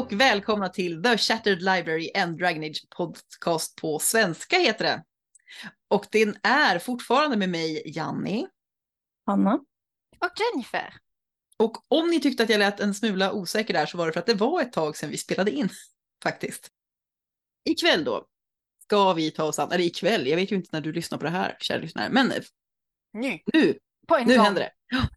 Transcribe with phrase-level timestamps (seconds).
[0.00, 5.04] Och välkomna till The Shattered Library and Dragon Age podcast på svenska heter det.
[5.88, 8.46] Och den är fortfarande med mig, Janni.
[9.26, 9.54] Hanna.
[10.18, 10.94] Och Jennifer.
[11.56, 14.20] Och om ni tyckte att jag lät en smula osäker där så var det för
[14.20, 15.68] att det var ett tag sedan vi spelade in,
[16.22, 16.68] faktiskt.
[17.64, 18.26] Ikväll då
[18.82, 21.24] ska vi ta oss an, eller ikväll, jag vet ju inte när du lyssnar på
[21.24, 22.32] det här, kära lyssnare, men
[23.12, 23.38] Nu.
[23.52, 24.44] nu På en Nu gång.
[24.44, 24.70] händer det.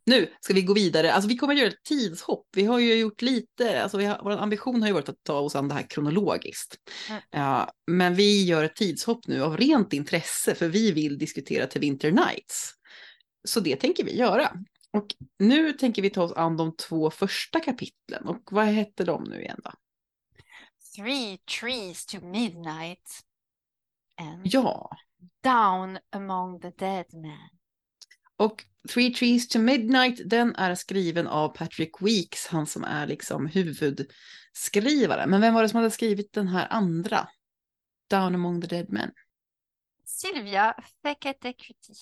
[0.06, 1.14] Nu ska vi gå vidare.
[1.14, 2.48] Alltså vi kommer att göra ett tidshopp.
[2.56, 5.40] Vi har ju gjort lite, alltså vi har, vår ambition har ju varit att ta
[5.40, 6.76] oss an det här kronologiskt.
[7.10, 7.22] Mm.
[7.32, 11.82] Ja, men vi gör ett tidshopp nu av rent intresse för vi vill diskutera till
[11.82, 12.72] Winter Nights.
[13.48, 14.52] Så det tänker vi göra.
[14.98, 15.08] Och
[15.40, 18.28] nu tänker vi ta oss an de två första kapitlen.
[18.28, 19.72] Och vad hette de nu igen då?
[20.96, 23.24] Three trees to midnight.
[24.22, 24.90] And Ja,
[25.44, 27.50] down among the dead men.
[28.38, 33.48] Och Three Trees to Midnight, den är skriven av Patrick Weeks, han som är liksom
[33.48, 35.28] huvudskrivare.
[35.28, 37.28] Men vem var det som hade skrivit den här andra?
[38.10, 39.12] Down among the dead men.
[40.06, 41.94] Sylvia Fekete-Kuti.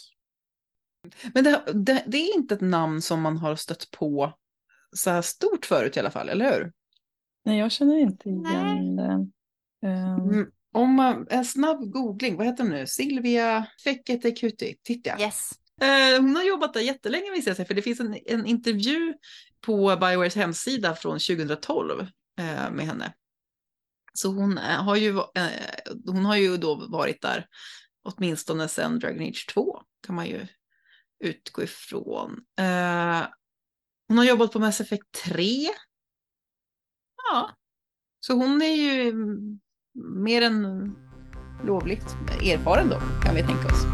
[1.34, 4.38] Men det, det, det är inte ett namn som man har stött på
[4.96, 6.72] så här stort förut i alla fall, eller hur?
[7.46, 9.28] Nej, jag känner inte igen det.
[9.88, 10.52] Mm.
[10.74, 12.88] Om man, en snabb googling, vad heter hon nu?
[12.88, 15.20] Silvia Fekete-Kuti, titta.
[15.20, 15.52] Yes.
[15.82, 19.14] Eh, hon har jobbat där jättelänge visar sig, för det finns en, en intervju
[19.62, 22.00] på Biowares hemsida från 2012
[22.40, 23.14] eh, med henne.
[24.14, 25.14] Så hon, eh, har ju,
[26.06, 27.48] hon har ju då varit där
[28.04, 30.48] åtminstone sedan Dragon Age 2, kan man ju
[31.24, 32.40] utgå ifrån.
[34.08, 35.68] Hon har jobbat på Mass Effect 3.
[37.32, 37.50] Ja,
[38.20, 39.14] så hon är ju
[39.94, 40.96] mer än
[41.66, 43.86] lovligt erfaren då, kan vi tänka oss.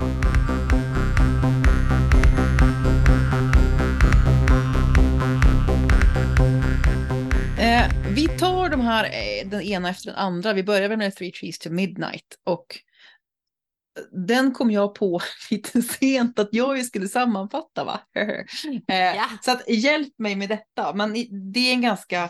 [8.87, 10.53] Här eh, den ena efter den andra.
[10.53, 12.39] Vi börjar väl med Three Trees to Midnight.
[12.43, 12.65] Och
[14.11, 15.19] den kom jag på
[15.51, 17.99] lite sent att jag ju skulle sammanfatta va?
[18.15, 19.29] eh, Ja.
[19.41, 20.93] Så att hjälp mig med detta.
[20.93, 21.13] Men
[21.53, 22.29] det är en ganska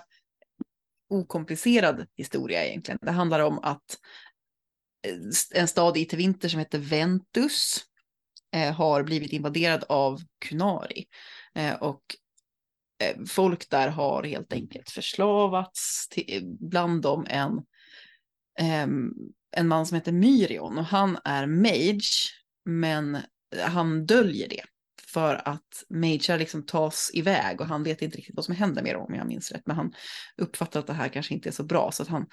[1.09, 2.99] okomplicerad historia egentligen.
[3.01, 3.97] Det handlar om att
[5.07, 7.85] eh, en stad i Tevinter som heter Ventus
[8.55, 11.05] eh, har blivit invaderad av Kunari.
[11.55, 12.26] Eh, och eh,
[13.27, 17.61] folk där har helt enkelt förslavats, till, bland dem en,
[18.59, 19.11] ehm,
[19.51, 20.77] en man som heter Myrion.
[20.77, 22.29] Och han är mage,
[22.65, 23.17] men
[23.63, 24.63] han döljer det
[25.07, 28.95] för att mager liksom tas iväg och han vet inte riktigt vad som händer med
[28.95, 29.93] dem om jag minns rätt, men han
[30.37, 32.25] uppfattar att det här kanske inte är så bra så att han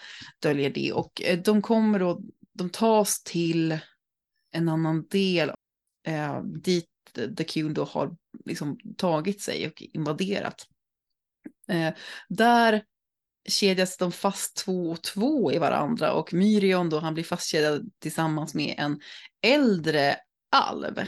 [0.43, 0.93] döljer det.
[0.93, 2.21] Och eh, de kommer då,
[2.53, 3.79] de tas till
[4.53, 5.53] en annan del
[6.07, 10.67] eh, dit The Q då har liksom tagit sig och invaderat.
[11.69, 11.95] Eh,
[12.29, 12.85] där
[13.49, 18.55] kedjas de fast två och två i varandra och Myrion då han blir fastkedjad tillsammans
[18.55, 19.01] med en
[19.43, 20.17] äldre
[20.57, 21.01] alv.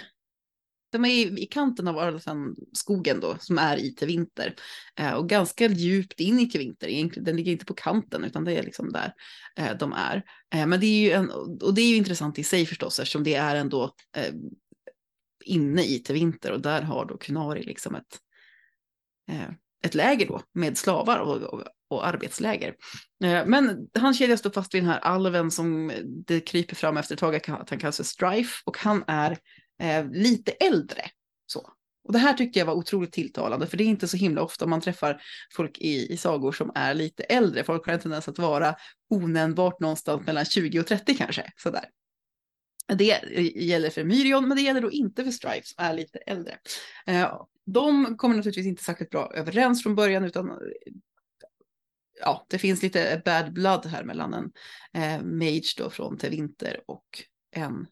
[0.93, 4.55] De är i, i kanten av Arlatan skogen då som är i Tevinter
[4.99, 6.89] eh, och ganska djupt in i Tevinter.
[6.89, 9.13] Egentligen, den ligger inte på kanten utan det är liksom där
[9.57, 10.23] eh, de är.
[10.55, 13.25] Eh, men det är ju en, och det är ju intressant i sig förstås eftersom
[13.25, 14.35] det är ändå eh,
[15.47, 18.19] inne i Tevinter och där har då Kunari liksom ett,
[19.31, 19.51] eh,
[19.85, 22.75] ett läger då med slavar och, och, och arbetsläger.
[23.25, 25.93] Eh, men han kedjas då fast vid den här alven som
[26.27, 29.39] det kryper fram efter ett tag att han kallas för Strife och han är
[29.83, 31.03] eh, lite äldre.
[31.47, 31.73] Så.
[32.07, 34.67] Och det här tyckte jag var otroligt tilltalande för det är inte så himla ofta
[34.67, 37.65] man träffar folk i, i sagor som är lite äldre.
[37.65, 38.75] Folk har en tendens att vara
[39.11, 41.53] onämnbart någonstans mellan 20 och 30 kanske.
[41.57, 41.85] Sådär.
[42.95, 43.05] Det
[43.55, 46.59] gäller för Myrion, men det gäller då inte för Strife som är lite äldre.
[47.07, 50.57] Eh, de kommer naturligtvis inte särskilt bra överens från början, utan eh,
[52.21, 54.53] ja, det finns lite bad blood här mellan en
[54.93, 57.87] eh, mage då från Tevinter och en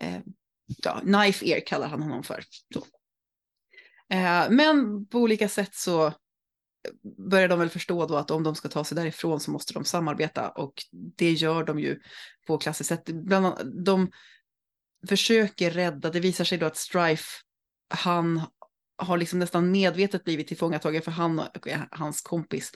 [0.00, 0.20] eh,
[0.66, 2.44] ja, knife ear kallar han honom för.
[2.74, 2.86] Så.
[4.14, 6.12] Eh, men på olika sätt så
[7.30, 9.84] börjar de väl förstå då att om de ska ta sig därifrån så måste de
[9.84, 12.00] samarbeta och det gör de ju
[12.46, 13.04] på klassiskt sätt.
[13.04, 14.10] Bland annat, de
[15.08, 17.42] försöker rädda, det visar sig då att Strife,
[17.94, 18.42] han
[18.98, 22.72] har liksom nästan medvetet blivit tillfångatagen för han och eh, hans kompis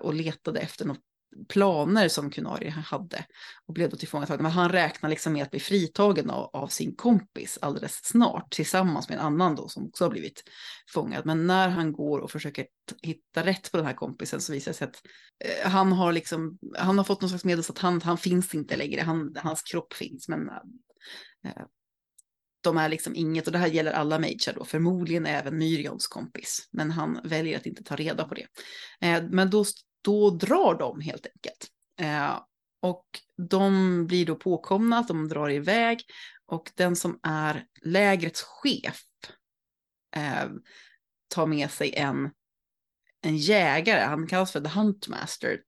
[0.00, 1.00] och letade efter något
[1.48, 3.24] planer som Kunari hade
[3.66, 4.42] och blev då tillfångatagen.
[4.42, 9.08] Men han räknar liksom med att bli fritagen av, av sin kompis alldeles snart tillsammans
[9.08, 10.42] med en annan då som också har blivit
[10.94, 11.26] fångad.
[11.26, 12.66] Men när han går och försöker
[13.02, 15.02] hitta rätt på den här kompisen så visar det sig att
[15.44, 18.54] eh, han har liksom, han har fått någon slags medel så att han, han finns
[18.54, 20.48] inte längre, han, hans kropp finns men
[21.44, 21.62] eh,
[22.62, 26.68] de är liksom inget, och det här gäller alla mager då, förmodligen även Myrions kompis,
[26.70, 28.46] men han väljer att inte ta reda på det.
[29.00, 29.64] Eh, men då
[30.02, 31.68] då drar de helt enkelt.
[32.00, 32.40] Eh,
[32.82, 33.06] och
[33.36, 36.00] de blir då påkomna att de drar iväg
[36.46, 39.02] och den som är lägrets chef
[40.16, 40.50] eh,
[41.28, 42.30] tar med sig en,
[43.20, 45.60] en jägare, han kallas för The Huntmaster.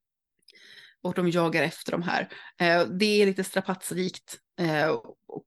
[1.02, 2.28] Och de jagar efter de här.
[2.58, 4.88] Eh, det är lite strapatsrikt eh,
[5.26, 5.46] och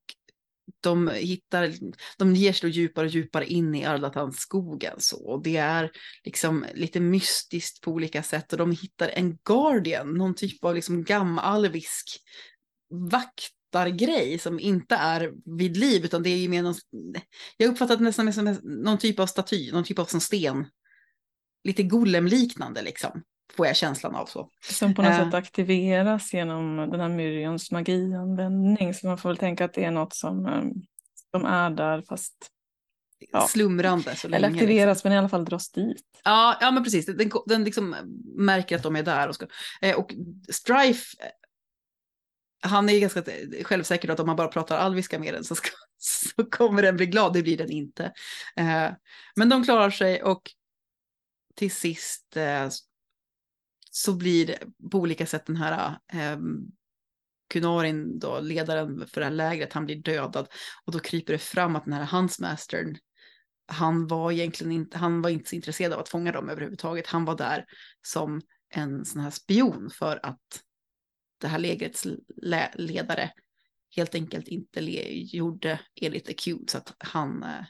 [0.81, 1.73] de hittar,
[2.17, 5.27] de ger sig då djupare och djupare in i Arlatanskogen så.
[5.27, 5.91] Och det är
[6.23, 11.03] liksom lite mystiskt på olika sätt och de hittar en Guardian, någon typ av liksom
[11.03, 12.19] gammalvisk
[12.89, 16.75] vaktargrej som inte är vid liv utan det är ju mer någon,
[17.57, 20.65] jag uppfattar det nästan som någon typ av staty, någon typ av som sten.
[21.63, 23.23] Lite golemliknande liksom
[23.53, 24.49] får jag känslan av så.
[24.61, 25.25] Som på något Eh.
[25.25, 28.93] sätt aktiveras genom den här Myrions magianvändning.
[28.93, 30.63] Så man får väl tänka att det är något som, eh,
[31.31, 32.33] som är där fast,
[33.31, 33.47] Ja.
[33.47, 34.37] Slumrande så länge.
[34.37, 34.65] eller liksom.
[34.65, 36.03] aktiveras men i alla fall dras dit.
[36.23, 37.05] Ja, ja men precis.
[37.05, 37.95] Den, den liksom
[38.37, 39.27] märker att de är där.
[39.27, 39.47] Och, ska,
[39.81, 40.13] eh, och
[40.49, 41.29] Strife, eh,
[42.69, 43.23] han är ganska
[43.63, 47.05] självsäker att om man bara pratar alviska med den så, ska, så kommer den bli
[47.05, 47.33] glad.
[47.33, 48.05] Det blir den inte.
[48.55, 48.89] Eh,
[49.35, 50.41] men de klarar sig och
[51.55, 52.69] till sist eh,
[53.97, 54.57] så blir
[54.91, 56.37] på olika sätt den här eh,
[57.49, 60.47] Kunarin, då, ledaren för det här lägret, han blir dödad.
[60.85, 62.97] Och då kryper det fram att den här Huntsmastern
[63.67, 67.07] han var egentligen inte, han var inte så intresserad av att fånga dem överhuvudtaget.
[67.07, 67.65] Han var där
[68.01, 70.63] som en sån här spion för att
[71.41, 72.07] det här lägrets
[72.41, 73.31] le- ledare
[73.95, 74.79] helt enkelt inte
[75.35, 77.65] gjorde enligt Acute så att han, eh,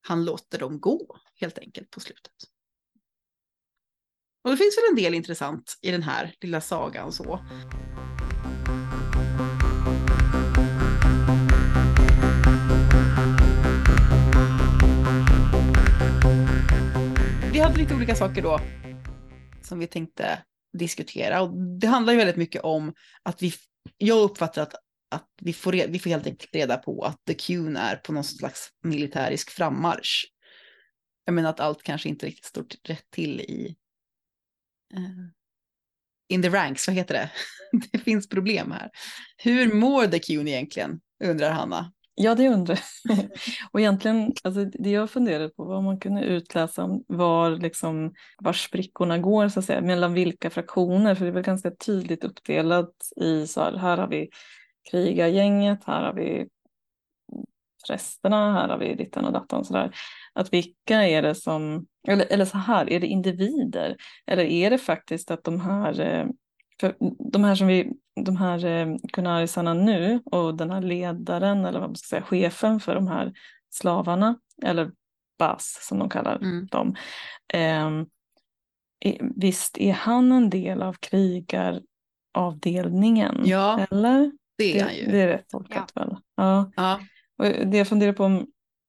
[0.00, 2.53] han låter dem gå helt enkelt på slutet.
[4.44, 7.40] Och det finns väl en del intressant i den här lilla sagan så.
[17.52, 18.60] Vi hade lite olika saker då
[19.62, 20.42] som vi tänkte
[20.78, 21.42] diskutera.
[21.42, 23.52] Och det handlar ju väldigt mycket om att vi,
[23.96, 24.74] jag uppfattar att,
[25.10, 28.24] att vi, får, vi får helt enkelt reda på att The Qn är på någon
[28.24, 30.26] slags militärisk frammarsch.
[31.24, 33.76] Jag menar att allt kanske inte riktigt står rätt till i
[34.96, 35.24] Eh,
[36.28, 37.30] in the ranks, vad heter det?
[37.92, 38.90] det finns problem här.
[39.36, 41.92] Hur mår The Qn egentligen, undrar Hanna.
[42.16, 43.18] Ja, det undrar jag.
[43.72, 48.14] Och egentligen, alltså, det jag funderade på var om man kunde utläsa om var, liksom,
[48.38, 52.24] var sprickorna går, så att säga, mellan vilka fraktioner, för det är väl ganska tydligt
[52.24, 54.28] uppdelat i så här, här har vi
[54.90, 56.48] krigargänget, här har vi
[57.88, 59.94] prästerna, här har vi dittan och dattan, sådär.
[60.32, 63.96] Att vilka är det som, eller, eller så här, är det individer?
[64.26, 66.26] Eller är det faktiskt att de här, eh,
[66.80, 66.94] för
[67.32, 67.92] de här som vi,
[68.24, 72.80] de här eh, kunarisarna nu och den här ledaren eller vad man ska säga, chefen
[72.80, 73.32] för de här
[73.70, 74.90] slavarna, eller
[75.38, 76.66] bas som de kallar Mm.
[76.66, 76.94] dem.
[77.52, 78.06] är-
[79.36, 83.42] visst är han en del av krigaravdelningen?
[83.44, 84.32] Ja, Eller?
[84.58, 85.10] det är han ju.
[85.10, 86.16] det är rätt tolkat väl?
[86.36, 86.70] Ja.
[86.76, 87.00] Ja.
[87.38, 88.46] Och det jag funderar på om,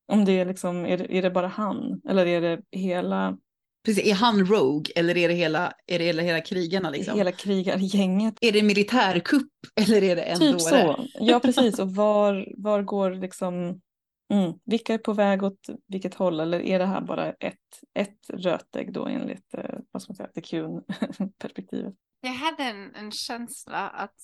[0.07, 2.01] om det är liksom, är det, är det bara han?
[2.09, 3.38] Eller är det hela,
[3.86, 7.17] Precis, är han Rogue eller är det hela, är det hela, hela krigarna liksom?
[7.17, 8.38] hela krigargänget?
[8.41, 10.60] Är det militärkupp eller är det en Typ dåre?
[10.60, 11.08] så.
[11.19, 11.79] Ja, precis.
[11.79, 13.81] Och var, var går liksom,
[14.34, 16.39] mm, vilka är på väg åt vilket håll?
[16.39, 17.55] Eller är det här bara ett,
[17.93, 21.93] ett rötägg då enligt, eh, vad ska man säga, TQn-perspektivet?
[22.22, 24.15] Jag hade en, en känsla att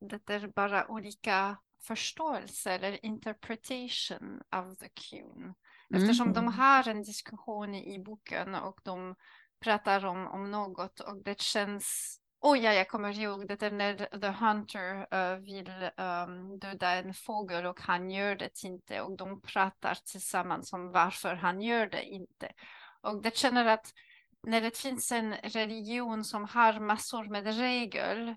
[0.00, 5.54] det är bara olika förståelse eller interpretation of the Qn.
[5.94, 6.52] Eftersom de Mm.
[6.54, 9.14] har en diskussion i boken och de
[9.60, 14.20] pratar om, om något och det känns Oh ja, jag kommer ihåg det är när
[14.20, 19.40] The Hunter eh, vill um, döda en fågel och han gör det inte och de
[19.40, 22.52] pratar tillsammans om varför han gör det inte.
[23.02, 23.92] Och det känner att
[24.42, 28.36] när det finns en religion som har massor med regler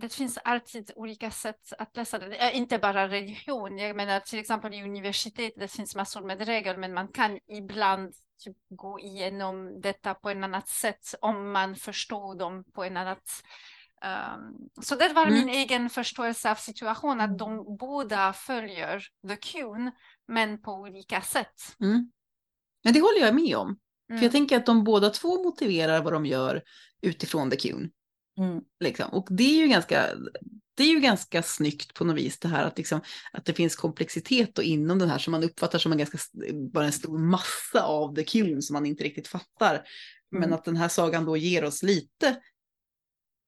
[0.00, 2.36] det finns alltid olika sätt att läsa det.
[2.36, 3.78] Eh, Inte bara religion.
[3.78, 8.14] Jag menar till exempel i universitet det finns massor med regler men man kan ibland
[8.44, 13.42] typ gå igenom detta på ett annat sätt om man förstår dem på ett annat
[14.04, 15.34] um, så det var Mm.
[15.34, 19.90] min egen förståelse av situationen att de båda följer the Qn
[20.28, 21.76] men på olika sätt.
[21.80, 22.10] Mm.
[22.84, 23.78] Men det håller jag med om.
[24.10, 24.18] Mm.
[24.18, 26.62] För jag tänker att de båda två motiverar vad de gör
[27.02, 27.90] utifrån The Qn.
[28.38, 28.60] Mm.
[28.80, 29.10] Liksom.
[29.12, 30.06] Och det är ju ganska,
[30.74, 33.00] det är ju ganska snyggt på något vis det här att, liksom,
[33.32, 36.18] att det finns komplexitet och inom den här som man uppfattar som en ganska,
[36.72, 39.82] bara en stor massa av The Qn som man inte riktigt fattar.
[40.30, 40.54] Men Mm.
[40.54, 42.40] att den här sagan då ger oss lite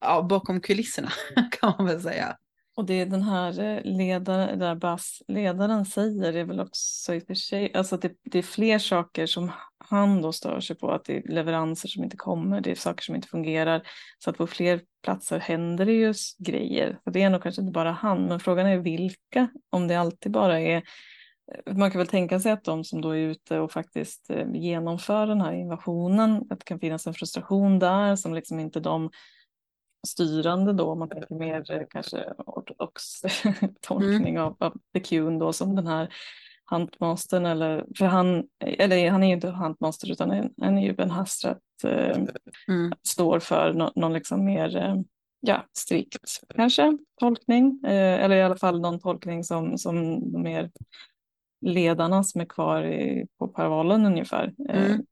[0.01, 1.13] ja, bakom kulisserna
[1.61, 2.37] kan man väl säga.
[2.77, 7.35] Och det den här ledaren, där Bas, ledaren säger är väl också i och för
[7.35, 9.53] sig, alltså det, det är fler saker som
[9.89, 13.03] han då stör sig på att det är leveranser som inte kommer, det är saker
[13.03, 13.83] som inte fungerar.
[14.19, 16.99] Så att på fler platser händer det ju grejer.
[17.05, 19.49] Och det är nog kanske inte bara han, men frågan är vilka.
[19.71, 20.83] Om det alltid bara är
[21.71, 25.27] man kan väl tänka sig att de som då är ute och faktiskt eh, genomför
[25.27, 29.11] den här invasionen, att det kan finnas en frustration där som liksom inte de
[30.09, 33.03] styrande då, om man tänker mer eh, kanske ortodox
[33.81, 34.43] tolkning mm.
[34.43, 36.15] av, av The Qun då som den här
[36.71, 41.11] Huntmastern eller, för han, eller han är ju inte Huntmaster utan han är ju Ben
[41.11, 42.19] Hastrat eh,
[42.69, 42.93] mm.
[43.09, 44.95] står för no, någon liksom mer eh,
[45.41, 50.71] ja, strikt kanske tolkning eh, eller i alla fall någon tolkning som, som de mer
[51.61, 55.07] ledarna som är kvar i, på parvalen ungefär eh, mm.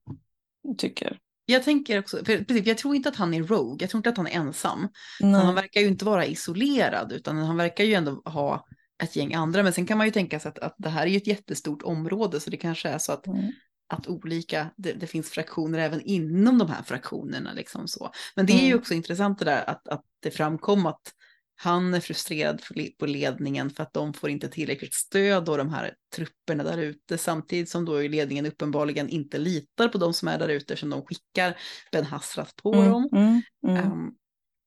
[0.78, 1.18] tycker.
[1.46, 4.16] Jag tänker också, för, jag tror inte att han är rogue, jag tror inte att
[4.16, 4.88] han är ensam.
[5.20, 8.66] Han verkar ju inte vara isolerad utan han verkar ju ändå ha
[9.02, 9.62] ett gäng andra.
[9.62, 11.82] Men sen kan man ju tänka sig att, att det här är ju ett jättestort
[11.82, 13.52] område så det kanske är så att, mm.
[13.88, 17.52] att olika, det, det, finns fraktioner även inom de här fraktionerna.
[17.52, 18.10] Liksom så.
[18.36, 18.78] Men det är ju mm.
[18.78, 21.12] också intressant det där att, att det framkom att
[21.56, 22.62] han är frustrerad
[22.98, 27.18] på ledningen för att de får inte tillräckligt stöd och de här trupperna där ute
[27.18, 31.06] samtidigt som då ledningen uppenbarligen inte litar på de som är där ute som de
[31.06, 31.58] skickar
[31.92, 33.08] Ben Hasrat på mm, dem.
[33.12, 33.92] Mm, mm.
[33.92, 34.14] Um,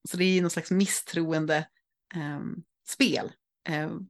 [0.10, 1.68] så det är ju någon slags misstroende
[2.16, 3.32] um, spel.
[3.70, 4.08] Um,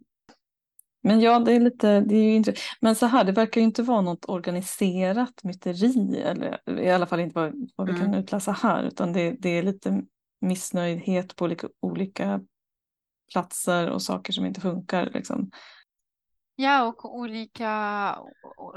[1.07, 3.65] men ja, det är lite, det är ju inte, men så här, det verkar ju
[3.67, 8.19] inte vara något organiserat myteri, eller i alla fall inte vad, vad vi kan mm.
[8.19, 10.01] utläsa här, utan det, det är lite
[10.41, 12.41] missnöjdhet på olika, olika
[13.31, 15.09] platser och saker som inte funkar.
[15.13, 15.51] Liksom.
[16.59, 18.15] Ja, och olika,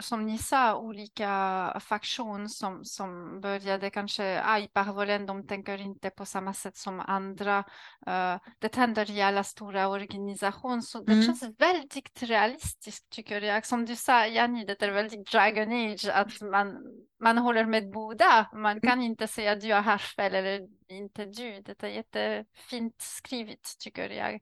[0.00, 6.10] som ni sa, olika faktioner som, som började kanske, ah, i Parvolen, de tänker inte
[6.10, 7.58] på samma sätt som andra.
[8.06, 11.24] Uh, det händer i alla stora organisationer, så det mm.
[11.24, 13.66] känns väldigt realistiskt tycker jag.
[13.66, 16.76] Som du sa, Janni, det är väldigt Dragon Age, att man,
[17.20, 18.50] man håller med båda.
[18.52, 18.80] Man mm.
[18.80, 21.62] kan inte säga du har fel eller inte du.
[21.62, 24.40] Det är jättefint skrivet tycker jag.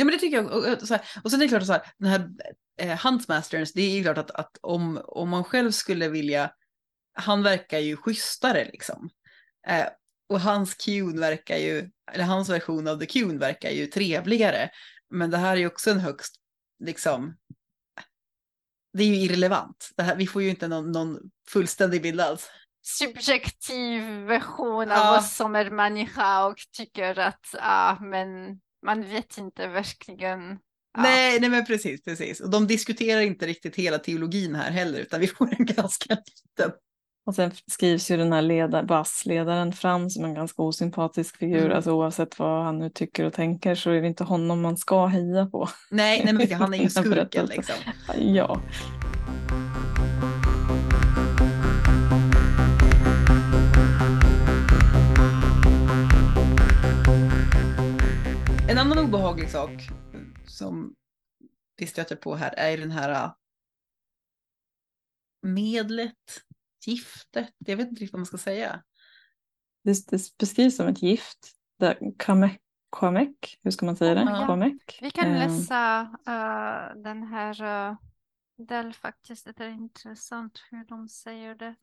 [0.00, 0.52] Ja men det tycker jag.
[0.52, 2.28] Och, så här, och sen är det klart så här, den här
[2.80, 6.52] eh, Huntmasters, det är ju klart att, att om, om man själv skulle vilja,
[7.14, 9.10] han verkar ju schysstare liksom.
[9.66, 9.86] Eh,
[10.28, 14.70] och hans Qn verkar ju, eller hans version av The Qn verkar ju trevligare.
[15.10, 16.34] Men det här är ju också en högst,
[16.84, 17.36] liksom,
[18.92, 19.90] det är ju irrelevant.
[19.96, 22.50] Det här, vi får ju inte någon, någon fullständig bild alls.
[22.82, 25.18] Subjektiv version av ja.
[25.18, 30.58] oss som är människa och tycker att, ah, men man vet inte verkligen.
[30.94, 31.02] Ja.
[31.02, 32.40] Nej, nej, men precis, precis.
[32.40, 36.72] Och de diskuterar inte riktigt hela teologin här heller, utan vi får en ganska liten.
[37.26, 41.64] Och sen skrivs ju den här ledar, bassledaren fram som en ganska osympatisk figur.
[41.64, 41.76] Mm.
[41.76, 45.06] Alltså oavsett vad han nu tycker och tänker så är det inte honom man ska
[45.06, 45.68] heja på.
[45.90, 47.74] Nej, nej men han är ju skurken liksom.
[48.18, 48.60] Ja.
[58.70, 59.70] En annan obehaglig sak
[60.46, 60.94] som
[61.76, 63.32] vi stöter på här är den här äh,
[65.42, 66.44] medlet,
[66.86, 68.82] giftet, jag vet inte riktigt vad man ska säga.
[69.84, 71.38] Det, det beskrivs som ett gift,
[72.18, 72.60] kamek,
[72.96, 74.44] kamek, hur ska man säga det?
[74.46, 74.98] Kamek.
[75.02, 75.38] Vi kan ehm.
[75.38, 77.96] läsa uh, den här uh,
[78.66, 81.74] del faktiskt, det är intressant hur de säger det.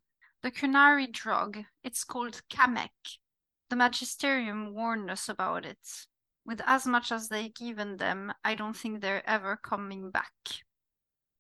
[0.44, 3.22] The Kunari drug, it's called kamek.
[3.70, 6.08] The magisterium warned us about it.
[6.48, 10.64] With as much as they've given them, I don't think they're ever coming back.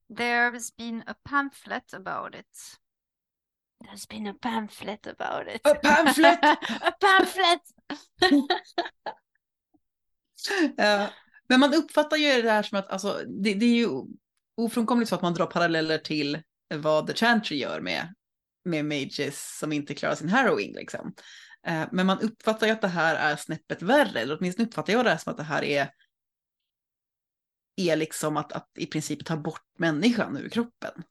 [0.09, 2.77] There's been a pamphlet about it.
[3.81, 5.61] There's been a pamphlet about it.
[5.63, 6.39] A pamphlet!
[6.43, 7.61] a pamphlet!
[10.77, 11.09] ja.
[11.49, 13.89] Men man uppfattar ju det här som att alltså, det, det är ju
[14.57, 16.41] ofrånkomligt så att man drar paralleller till
[16.75, 18.13] vad The Chantry gör med,
[18.65, 20.75] med mages som inte klarar sin harrowing.
[20.75, 21.13] Liksom.
[21.67, 25.05] Eh, men man uppfattar ju att det här är snäppet värre, eller åtminstone uppfattar jag
[25.05, 25.89] det som att det här är,
[27.75, 31.03] är liksom att, att i princip ta bort människan ur kroppen.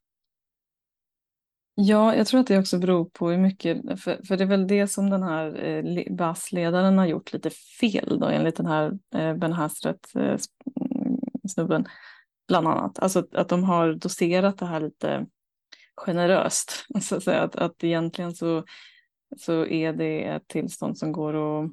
[1.78, 4.66] Ja, jag tror att det också beror på hur mycket, för, för det är väl
[4.66, 9.34] det som den här eh, basledaren har gjort lite fel då enligt den här eh,
[9.34, 10.38] Ben Hasret eh, mm,
[11.48, 11.86] snubben
[12.48, 12.98] bland annat.
[12.98, 15.26] Alltså att, att de har doserat det här lite
[15.96, 16.86] generöst.
[17.02, 17.42] Så att, säga.
[17.42, 18.64] att, att egentligen så
[19.38, 21.70] så är det ett tillstånd som går att,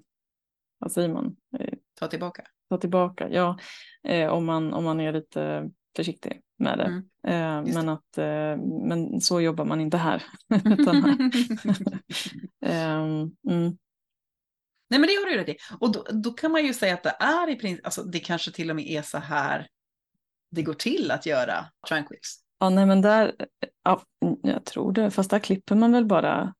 [0.78, 1.36] vad säger man?
[1.60, 2.44] Eh, ta tillbaka.
[2.70, 3.58] Ta tillbaka, ja.
[4.04, 6.84] Eh, om, man, om man är lite försiktig med det.
[6.84, 7.68] Mm.
[7.68, 10.24] Eh, men, att, eh, men så jobbar man inte här.
[12.66, 13.78] Ehm, mm.
[14.90, 15.58] Nej men det har du rätt i.
[15.80, 18.52] Och då, då, kan man ju säga att det är i princip, alltså det kanske
[18.52, 19.68] till och med är så här
[20.52, 22.40] det går till att göra tranquils.
[22.60, 23.36] Ja, nej men där,
[23.84, 24.04] ja,
[24.42, 26.54] jag tror det, fast där klipper man väl bara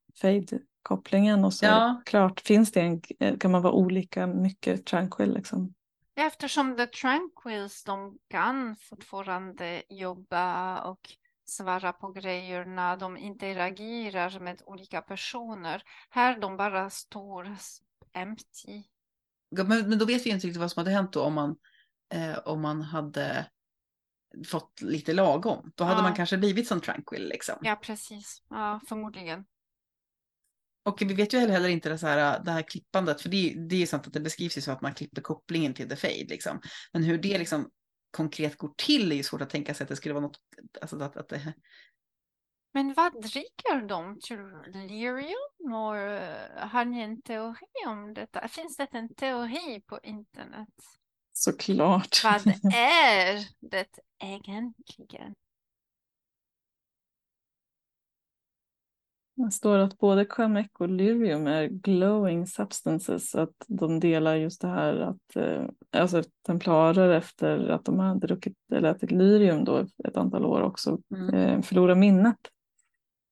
[0.84, 2.02] fade-kopplingen och så Ja.
[2.06, 3.02] klart, finns det en,
[3.40, 5.74] kan man vara olika mycket tranquil liksom?
[6.16, 11.00] Eftersom The Tranquils, de kan fortfarande jobba och
[11.46, 15.84] svara på grejerna, de interagerar med olika personer.
[16.10, 17.56] Här de bara står
[18.14, 18.84] empty.
[19.50, 21.56] Ja, Men, men då vet vi inte riktigt vad som hade hänt då om man,
[22.14, 23.46] eh, om man hade
[24.48, 25.72] fått lite lagom.
[25.76, 26.04] Då hade Ja.
[26.04, 27.56] man kanske blivit som tranquil liksom.
[27.62, 28.42] Ja, precis.
[28.50, 29.46] Ja, förmodligen.
[30.84, 33.56] Och vi vet ju heller, inte det, så här, det här klippandet, för det, är-
[33.70, 35.96] det är ju sant att det beskrivs ju så att man klipper kopplingen till the
[35.96, 36.62] fade liksom.
[36.94, 37.70] Men hur det liksom
[38.12, 40.38] konkret går till är ju svårt att tänka sig att det skulle vara något,
[40.82, 41.54] alltså att, att det,
[42.74, 44.38] Men vad dricker de till
[44.88, 45.74] Lyrium?
[45.74, 48.48] Och, eh, har ni en teori om detta?
[48.48, 50.70] Finns det en teori på internet?
[51.34, 52.24] Såklart.
[52.24, 53.88] Vad är det
[54.24, 55.36] egentligen?
[59.36, 64.62] Det står att både Kamek och Lyrium är glowing substances, så att de delar just
[64.62, 69.78] det här att eh, alltså templarer efter att de har druckit eller ätit Lyrium då
[70.04, 71.34] ett antal år också Mm.
[71.36, 72.38] eh, förlorar minnet.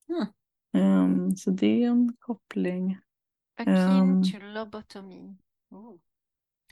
[0.10, 0.26] Mm.
[0.74, 2.98] Ehm, så det är en koppling.
[3.58, 5.38] Akin Um, to lobotomy.
[5.72, 6.00] Ooh.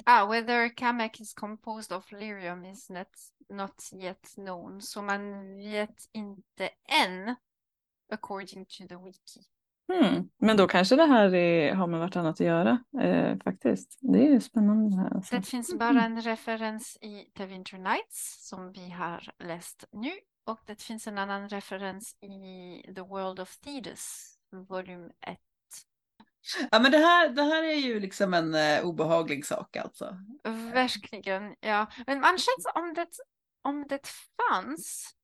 [0.06, 3.08] Ah, whether Kamek is composed of lyrium is not,
[3.50, 4.82] not yet known.
[4.82, 6.70] Så man vet inte
[7.06, 7.36] än,
[8.12, 9.42] according to the wiki.
[9.94, 10.30] Hmm.
[10.38, 13.98] Men då kanske det här är, har med vartannat att göra eh, faktiskt.
[14.02, 15.16] Det är ju spännande det här.
[15.16, 15.36] Alltså.
[15.36, 20.12] Det finns bara en referens i The Winter Nights som vi har läst nu.
[20.46, 25.40] Och det finns en annan referens i The World of Thetis, volym 1.
[26.72, 30.18] Ja men det här, det här är ju liksom en eh, obehaglig sak alltså.
[30.74, 31.88] Verkligen, ja.
[32.08, 33.08] Men man känns om det,
[33.62, 34.08] om det
[34.38, 35.16] fanns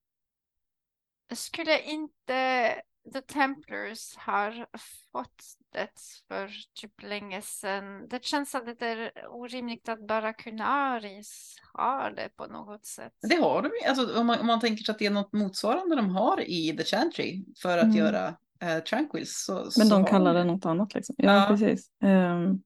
[1.33, 2.75] skulle inte
[3.13, 4.67] The Templars har
[5.11, 5.89] fått det
[6.27, 6.49] för
[6.81, 8.07] typ länge sedan.
[8.07, 13.13] Det känns att det är orimligt att bara Kunaris har det på något sätt.
[13.21, 15.33] Det har de ju, alltså om man, om man tänker sig att det är något
[15.33, 17.95] motsvarande de har i The Chantry för att Mm.
[17.95, 19.43] göra eh, Tranquils.
[19.45, 21.15] Så, Men de kallar de det något annat liksom.
[21.17, 21.47] Ja, Ja.
[21.47, 21.91] precis.
[22.03, 22.61] Ehm,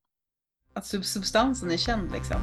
[0.74, 2.42] Att sub substansen är känd liksom.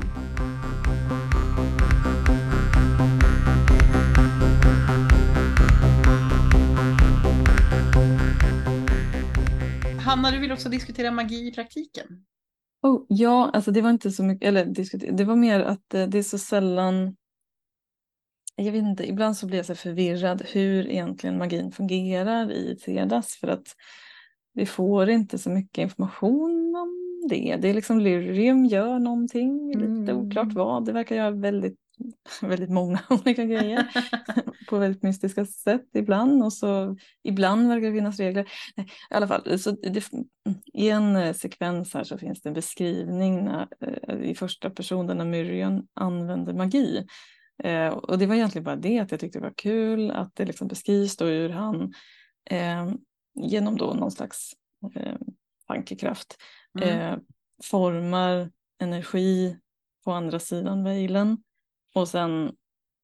[10.06, 12.06] Hanna, du vill också diskutera magi i praktiken.
[12.82, 16.06] Oh, ja, alltså det var inte så mycket, eller diskutera, det var mer att eh,
[16.06, 17.16] det är så sällan,
[18.56, 23.36] jag vet inte, ibland så blir jag så förvirrad hur egentligen magin fungerar i Tedas
[23.36, 23.66] för att
[24.52, 27.56] vi får inte så mycket information om det.
[27.56, 30.16] Det är liksom Lyrium gör någonting, lite Mm.
[30.16, 31.78] oklart vad, det verkar göra väldigt,
[32.42, 33.88] väldigt många olika grejer
[34.68, 38.48] på väldigt mystiska sätt ibland och så ibland verkar det finnas regler.
[38.76, 40.10] Nej, I alla fall, så det,
[40.72, 45.06] i en eh, sekvens här så finns det en beskrivning när, eh, i första person
[45.06, 47.06] där när Myrion använder magi.
[47.64, 50.44] Eh, och det var egentligen bara det att jag tyckte det var kul att det
[50.44, 51.94] liksom beskrivs då hur han
[52.50, 52.90] eh,
[53.34, 54.52] genom då någon slags
[54.94, 55.16] eh,
[55.66, 56.36] tankekraft
[56.78, 56.88] Mm.
[56.88, 57.18] eh,
[57.64, 59.56] formar energi
[60.04, 61.42] på andra sidan vejlen
[61.96, 62.52] och sen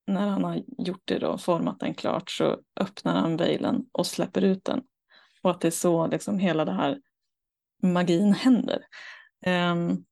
[0.06, 4.42] när han har gjort det då, format den klart, så öppnar han vejlen och släpper
[4.42, 4.82] ut den.
[5.42, 7.00] Och att det är så liksom hela det här
[7.82, 8.82] magin händer.
[9.46, 10.04] Ehm,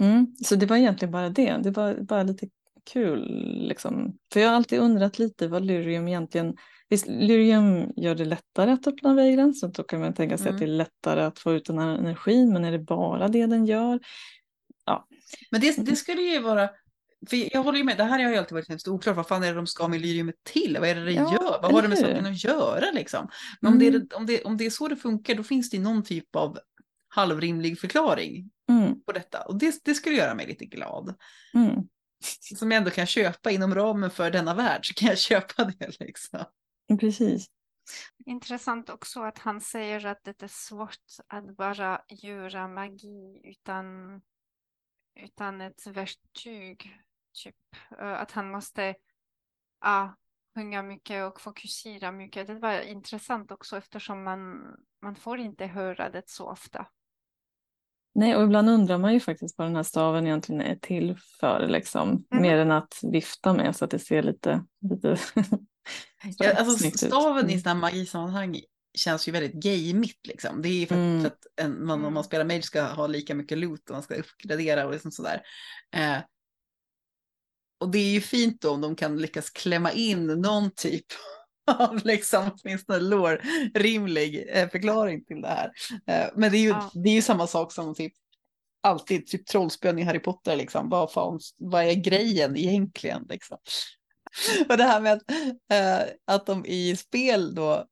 [0.00, 1.56] mm, så det var egentligen bara det.
[1.56, 2.48] Det var bara lite
[2.92, 3.26] kul.
[3.68, 4.18] Liksom.
[4.32, 6.56] För jag har alltid undrat lite vad Lyrium egentligen...
[6.88, 10.54] Visst, Lyrium gör det lättare att öppna vejlen, så då kan man tänka sig Mm.
[10.54, 13.46] att det är lättare att få ut den här energin, men är det bara det
[13.46, 14.00] den gör?
[15.50, 16.70] Men det, det skulle ju vara,
[17.28, 19.42] för jag håller ju med, det här har ju alltid varit hemskt oklart, vad fan
[19.42, 20.76] är det de ska med lyriumet till?
[20.80, 21.62] Vad är det det Ja, gör?
[21.62, 23.28] Vad har det med saken att göra liksom?
[23.60, 24.06] Men om, det Mm.
[24.10, 26.58] är, om, det, om det är så det funkar, då finns det någon typ av
[27.08, 29.42] halvrimlig förklaring Mm, på detta.
[29.42, 31.14] Och det, det skulle göra mig lite glad.
[31.54, 31.74] mm.
[32.56, 36.00] Som jag ändå kan köpa inom ramen för denna värld, så kan jag köpa det
[36.00, 36.44] liksom.
[37.00, 37.46] Precis.
[38.26, 40.96] Intressant också att han säger att det är svårt
[41.28, 43.86] att bara göra magi utan,
[45.20, 47.00] utan ett verktyg.
[47.32, 47.56] Typ
[48.00, 48.94] eh, att han måste
[49.80, 50.14] ja,
[50.54, 52.46] sjunga mycket och fokusera mycket.
[52.46, 54.60] Det var intressant också eftersom man,
[55.02, 56.86] man får inte höra det så ofta.
[58.14, 61.68] Nej, och ibland undrar man ju faktiskt vad den här staven egentligen är till för,
[61.68, 62.08] liksom.
[62.30, 62.42] Mhm.
[62.42, 65.16] Mer än att vifta med så att det ser lite, lite
[66.38, 67.08] Ja, alltså snyggt ut.
[67.10, 67.60] staven i Mm.
[67.62, 68.60] sådana magisammanhang
[68.94, 70.62] känns ju väldigt gameigt liksom.
[70.62, 71.26] Det är ju för Mm.
[71.26, 72.14] att en, man, om Mm.
[72.14, 75.42] man spelar mage ska ha lika mycket loot och man ska uppgradera och liksom sådär.
[75.96, 76.16] Eh,
[77.80, 81.06] och det är ju fint då om de kan lyckas klämma in någon typ
[81.78, 83.42] av liksom åtminstone lår,
[83.74, 85.70] rimlig eh, förklaring till det här.
[86.06, 86.90] Eh, men det är, ju, Ja.
[86.94, 88.12] det är ju samma sak som typ
[88.82, 90.88] alltid typ trollspön i Harry Potter liksom.
[90.88, 93.58] Vad, fan, vad är grejen egentligen liksom?
[94.68, 95.30] Och det här med att,
[95.72, 97.86] eh, att de i spel då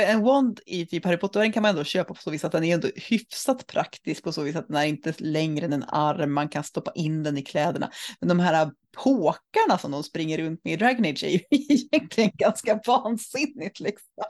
[0.00, 2.64] en wand i typ Harry Potter kan man ändå köpa på så vis att den
[2.64, 6.32] är ändå hyfsat praktisk på så vis att den är inte längre än en arm,
[6.32, 7.90] man kan stoppa in den i kläderna.
[8.20, 12.30] Men de här påkarna som de springer runt med i Dragon Age är ju egentligen
[12.34, 14.24] ganska vansinnigt liksom.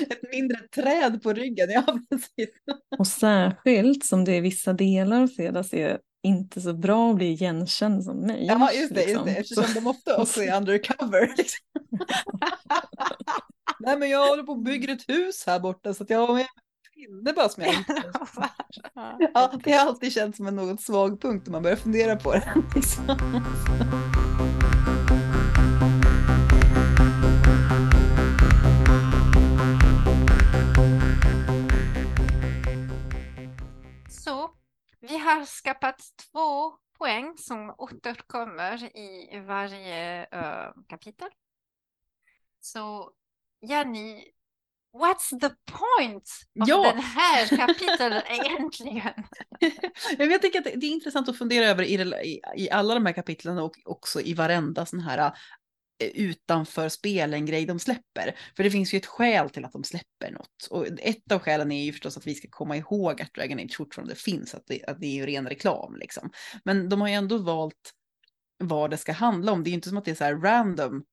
[0.10, 2.54] Ett mindre träd på ryggen, ja precis.
[2.98, 7.26] Och särskilt som det är vissa delar av Cedas är inte så bra att bli
[7.26, 8.46] igenkänd som mig.
[8.46, 9.26] Ja just det, just liksom.
[9.26, 9.32] det.
[9.32, 11.34] eftersom de ofta också är undercover.
[11.36, 11.66] Liksom.
[13.80, 16.34] Nej men jag håller på och bygger ett hus här borta så att jag har
[16.34, 16.46] med
[17.36, 17.74] bara som jag
[19.34, 22.32] Ja, det har alltid känts som en något svag punkt om man börjar fundera på
[22.32, 22.54] det.
[22.74, 23.06] Liksom.
[34.08, 34.50] Så
[35.00, 36.00] vi har skapat
[36.32, 41.28] två poäng som återkommer i varje eh, kapitel.
[42.60, 43.10] Så
[43.60, 44.24] Jenny,
[44.92, 46.28] what's the point
[46.60, 46.92] of Ja.
[46.92, 49.12] den här kapitlet egentligen?
[50.18, 53.58] Jag tycker att det är intressant att fundera över i, i, alla de här kapitlen
[53.58, 55.32] och också i varenda sån här
[56.02, 58.36] eh, utanför spelen grej de släpper.
[58.56, 60.66] För det finns ju ett skäl till att de släpper något.
[60.70, 63.76] Och ett av skälen är ju förstås att vi ska komma ihåg att Dragon Age
[63.76, 66.30] fortfarande finns, att det, att det är ju ren reklam liksom.
[66.64, 67.92] Men de har ju ändå valt
[68.58, 69.64] vad det ska handla om.
[69.64, 71.04] Det är ju inte som att det är så här random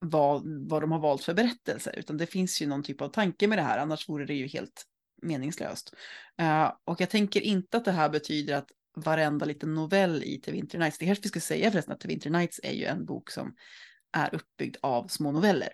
[0.00, 3.48] vad, vad de har valt för berättelser, utan det finns ju någon typ av tanke
[3.48, 4.86] med det här, annars vore det ju helt
[5.22, 5.94] meningslöst.
[6.42, 10.52] Uh, och jag tänker inte att det här betyder att varenda liten novell i The
[10.52, 13.04] Winter Nights, det kanske vi ska säga förresten att The Winter Nights är ju en
[13.04, 13.54] bok som
[14.12, 15.72] är uppbyggd av små noveller.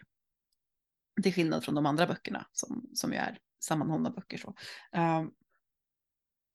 [1.22, 4.38] Till skillnad från de andra böckerna som, som ju är sammanhållna böcker.
[4.38, 4.48] Så.
[4.96, 5.28] Uh,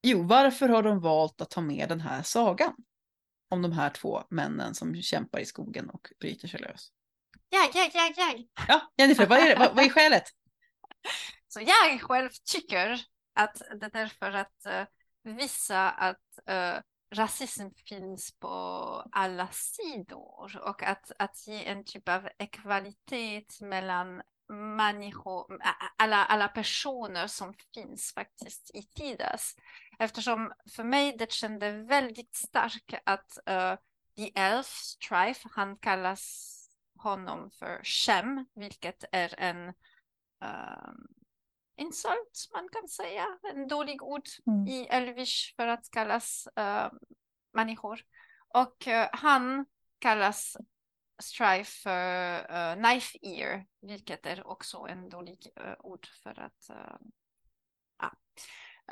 [0.02, 2.74] jo, varför har de valt att ta med den här sagan?
[3.48, 6.92] Om de här två männen som kämpar i skogen och bryter sig lös.
[7.54, 8.44] Jag, jag, jag, jag.
[8.68, 10.24] Ja, Jennifer, vad är, det, vad, vad är skälet?
[11.48, 13.00] Så jag själv tycker
[13.34, 14.84] att det är för att eh,
[15.22, 16.74] visa att eh,
[17.14, 18.48] rasism finns på
[19.12, 24.22] alla sidor och att, att ge en typ av ekvalitet mellan
[24.76, 25.58] människor,
[25.96, 29.56] alla, alla personer som finns faktiskt i Tidas.
[29.98, 33.74] Eftersom för mig det kände väldigt starkt att uh,
[34.16, 36.61] The Elf Strife, han kallas
[37.02, 41.08] honom för Shem, vilket är en um,
[41.76, 44.66] insult man kan säga, en dålig ord Mm.
[44.66, 46.88] i Elvish för att kallas uh,
[47.52, 48.00] människor.
[48.48, 49.66] Och uh, han
[49.98, 50.56] kallas
[51.22, 56.96] Strife för uh, knife ear, vilket är också en dålig uh, ord för att uh,
[57.98, 58.12] ja.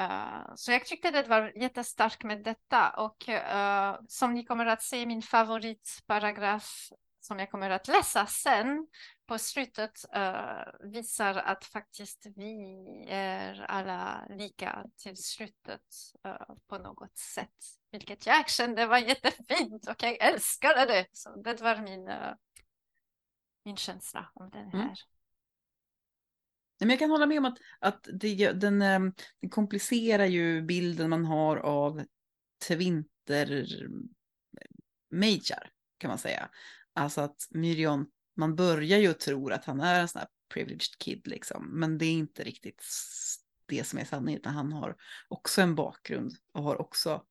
[0.01, 4.83] Uh, så jag tyckte det var jättestarkt med detta och uh, som ni kommer att
[4.83, 8.87] se min favoritparagraf som jag kommer att läsa sen
[9.27, 12.75] på slutet uh, visar att faktiskt vi
[13.09, 15.83] är alla lika till slutet
[16.27, 17.57] uh, på något sätt.
[17.93, 21.07] Vilket jag kände var jättefint och jag älskade det.
[21.13, 22.35] Så det var min, uh,
[23.65, 24.83] min känsla om den här.
[24.83, 24.95] Mm.
[26.81, 29.01] Men jag kan hålla med om att, att det, den, eh,
[29.41, 32.05] den komplicerar ju bilden man har av
[32.69, 33.89] Tvinter
[35.11, 36.51] Majar, kan man säga.
[37.01, 41.27] Alltså att Myrion, man börjar ju tro att han är en sån här privileged kid
[41.27, 42.85] liksom, men det är inte riktigt
[43.67, 44.97] det som är sanningen, utan han har
[45.29, 47.25] också en bakgrund och har också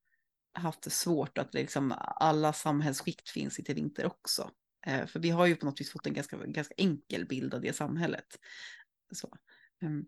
[0.53, 4.51] haft det svårt att liksom alla samhällsskikt finns i vinter också.
[4.86, 7.62] Eh, för vi har ju på något vis fått en ganska, ganska enkel bild av
[7.62, 8.39] det samhället.
[9.12, 9.38] Så.
[9.82, 10.05] Um,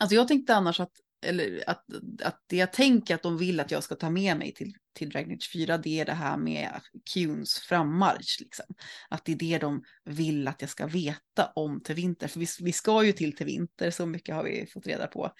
[0.00, 1.84] alltså jag tänkte annars att, eller att,
[2.22, 5.10] att det jag tänker att de vill att jag ska ta med mig till, till
[5.10, 6.80] Dragnage 4, det är det här med
[7.14, 8.36] Kuns frammarsch.
[8.40, 8.66] Liksom.
[9.08, 12.28] Att det är det de vill att jag ska veta om till vinter.
[12.28, 15.30] För vi, vi ska ju till till vinter, så mycket har vi fått reda på.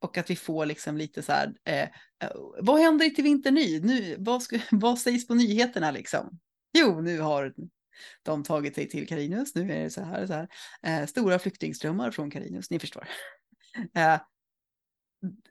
[0.00, 3.50] Och att vi får liksom lite så här, eh, eh vad händer i till vinter
[3.50, 3.80] ny?
[3.80, 6.40] Nu, vad, ska, vad sägs på nyheterna liksom?
[6.78, 7.54] Jo, nu har
[8.22, 9.54] de tagit sig till Karinus.
[9.54, 10.48] Nu är det så här, så här.
[10.82, 13.08] Eh, stora flyktingströmmar från Karinus, ni förstår.
[13.94, 14.20] Eh,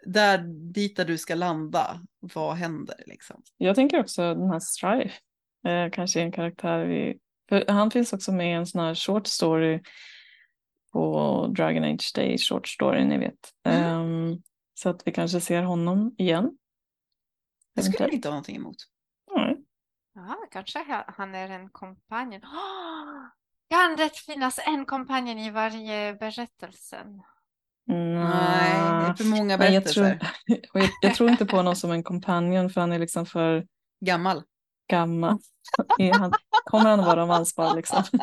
[0.05, 0.37] där,
[0.73, 3.41] dit där du ska landa, vad händer liksom?
[3.57, 5.15] Jag tänker också den här Strife,
[5.67, 7.19] eh, kanske är en karaktär vi...
[7.49, 9.81] För han finns också med i en sån här short story
[10.91, 13.51] på Dragon Age Day, short story, ni vet.
[13.63, 13.99] Mm.
[13.99, 16.57] Um, så att vi kanske ser honom igen.
[17.75, 18.75] Det skulle jag inte ha någonting emot.
[19.35, 19.57] Nej.
[20.13, 22.41] Ja, kanske ha- han är en kompanjon.
[23.69, 27.05] Kan det finnas en kompanjon i varje berättelse?
[27.87, 30.19] Nej, det är för många Nej, jag, berättelser.
[30.47, 33.25] tror, och jag, jag tror inte på honom som en kompanjon för han är liksom
[33.25, 33.65] för
[34.05, 34.43] Gammal.
[34.89, 35.37] gammal.
[36.13, 36.33] Han,
[36.65, 38.03] kommer han att vara romanspar liksom?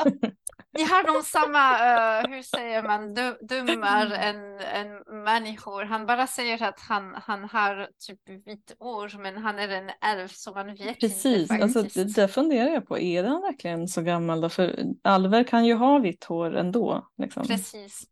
[0.72, 5.84] Ni har de samma, eh, hur säger man, du, dummar än, än människor.
[5.84, 10.28] Han bara säger att han, han har typ vitt år, men han är en älv
[10.28, 12.98] så man vet Precis, inte alltså, det där funderar jag på.
[12.98, 14.48] Är han verkligen så gammal då?
[14.48, 17.08] För alver kan ju ha vitt hår ändå.
[17.18, 17.46] Liksom.
[17.46, 18.02] Precis.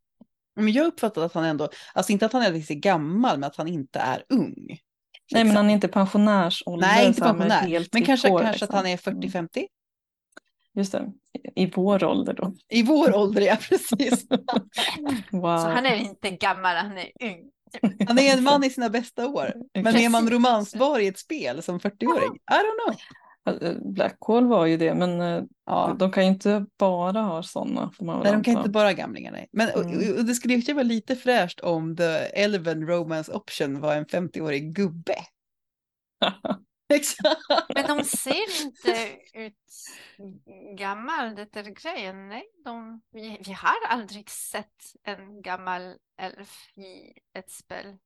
[0.58, 3.56] Men jag uppfattar att han ändå, alltså inte att han är riktigt gammal, men att
[3.56, 4.80] han inte är ung.
[5.30, 5.56] Nej, men Liksom.
[5.56, 6.86] han är inte pensionärsålder.
[6.86, 7.86] Nej, inte pensionär.
[7.92, 9.10] Men kanske, hår, kanske att liksom.
[9.10, 9.66] han är 40-50.
[10.74, 11.12] Just det,
[11.54, 12.54] i vår ålder då.
[12.68, 14.26] I vår ålder, ja precis.
[15.30, 15.58] Wow.
[15.58, 17.50] Så han är inte gammal, han är ung.
[18.08, 19.54] Han är en man i sina bästa år.
[19.82, 22.34] Men är man romansbar i ett spel som 40-åring?
[22.34, 22.96] I don't know.
[23.94, 25.96] Blackhall var ju det, men eh, Ja.
[25.98, 27.92] de kan ju inte bara ha sådana.
[28.00, 29.32] Nej, de kan inte bara gamlingar.
[29.32, 29.48] Nej.
[29.52, 30.16] Men Mm.
[30.18, 32.04] och det skulle ju vara lite fräscht om the
[32.42, 35.16] Elven Romance Option var en 50-årig gubbe.
[37.74, 39.54] Men de ser inte ut
[40.78, 42.28] gammal, det är grejen.
[42.28, 47.96] Nej, de, vi, vi har aldrig sett en gammal elf i ett spel.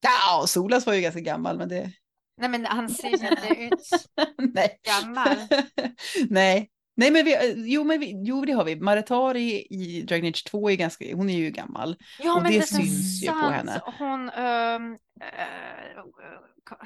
[0.00, 1.92] Ja, Solas var ju ganska gammal, men det...
[2.38, 4.06] Nej, men han ser inte ut
[4.54, 4.80] Nej.
[4.82, 5.36] gammal.
[6.30, 6.70] Nej.
[6.96, 8.76] Nej, men vi, jo, men vi, jo, det har vi.
[8.76, 11.96] Maretari i Dragon Age 2 är ganska, hon är ju gammal.
[12.18, 13.80] Ja, Och men det det, syns ju på henne.
[13.98, 16.04] Hon, ehm, eh,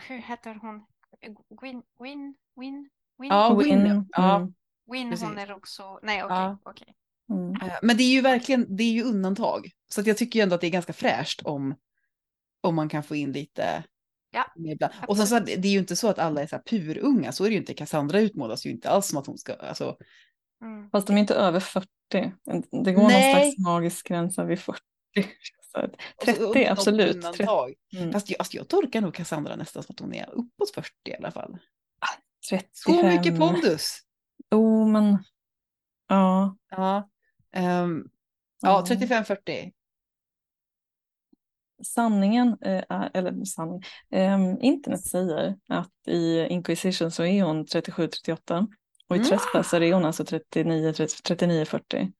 [0.09, 0.83] hur heter hon?
[1.61, 2.88] Gwyn, Win, Win,
[3.19, 3.62] Win, Ja,
[4.12, 4.37] Ja.
[4.37, 4.55] mm,
[4.93, 5.29] Win precis.
[5.29, 6.59] hon är också, nej okej, Ja.
[6.62, 6.95] okej.
[7.31, 7.55] mm.
[7.62, 9.71] Eh, Men det är ju verkligen, det är ju undantag.
[9.93, 11.75] Så att jag tycker ju ändå att det är ganska fräscht om,
[12.61, 13.85] om man kan få in lite
[14.33, 14.90] Ja.
[15.09, 17.33] Och sen så är det är ju inte så att alla är så här purunga,
[17.33, 17.75] så är det ju inte.
[17.75, 19.97] Cassandra utmålas ju inte alls som att hon ska, alltså,
[20.62, 20.90] Mm.
[20.90, 21.88] Fast de är inte över 40.
[22.85, 23.35] Det går någon Nej.
[23.35, 24.81] slags magisk gräns vid 40.
[25.73, 27.12] Så att och så 30, något absolut.
[27.12, 27.16] 30.
[27.16, 27.75] Undantag.
[27.97, 28.12] Mm.
[28.12, 31.14] Fast jag, alltså, jag tolkar nog Cassandra nästan som att hon är uppåt 40 i
[31.14, 31.59] alla fall.
[32.51, 32.71] 35.
[32.73, 33.99] Så mycket pondus.
[34.51, 35.18] Jo, men
[36.09, 36.57] ja.
[36.71, 37.09] Ja,
[37.51, 37.88] ja
[38.61, 38.85] Ja.
[38.88, 39.73] 35-40.
[41.85, 48.66] Sanningen, eh, är, eller sanning, ehm, internet säger att i Inquisition så är hon 37-38
[49.09, 49.29] och i Mm.
[49.31, 51.97] Trespasser är hon alltså 39-40.
[51.99, 52.12] Mm.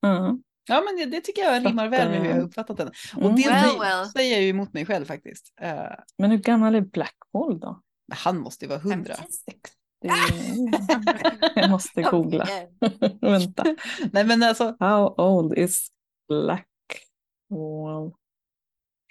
[0.00, 0.38] Ja.
[0.68, 2.88] Ja, men det, det tycker jag rimmar väl med hur jag har uppfattat den.
[3.16, 3.34] Och Mm.
[3.36, 4.06] det Well, säger, well.
[4.08, 5.52] säger jag ju emot mig själv faktiskt.
[5.60, 5.82] Eh,
[6.18, 7.80] Men hur gammal är Blackwall då?
[8.12, 9.14] han måste ju vara 100.
[9.14, 9.56] 56.
[10.00, 11.60] Det är...
[11.60, 12.48] Jag måste googla.
[13.20, 13.64] Vänta.
[14.12, 15.88] Nej, men alltså, How old is
[16.28, 18.12] Blackwall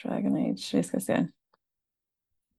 [0.04, 0.72] Dragon Age?
[0.74, 1.28] Vi ska se.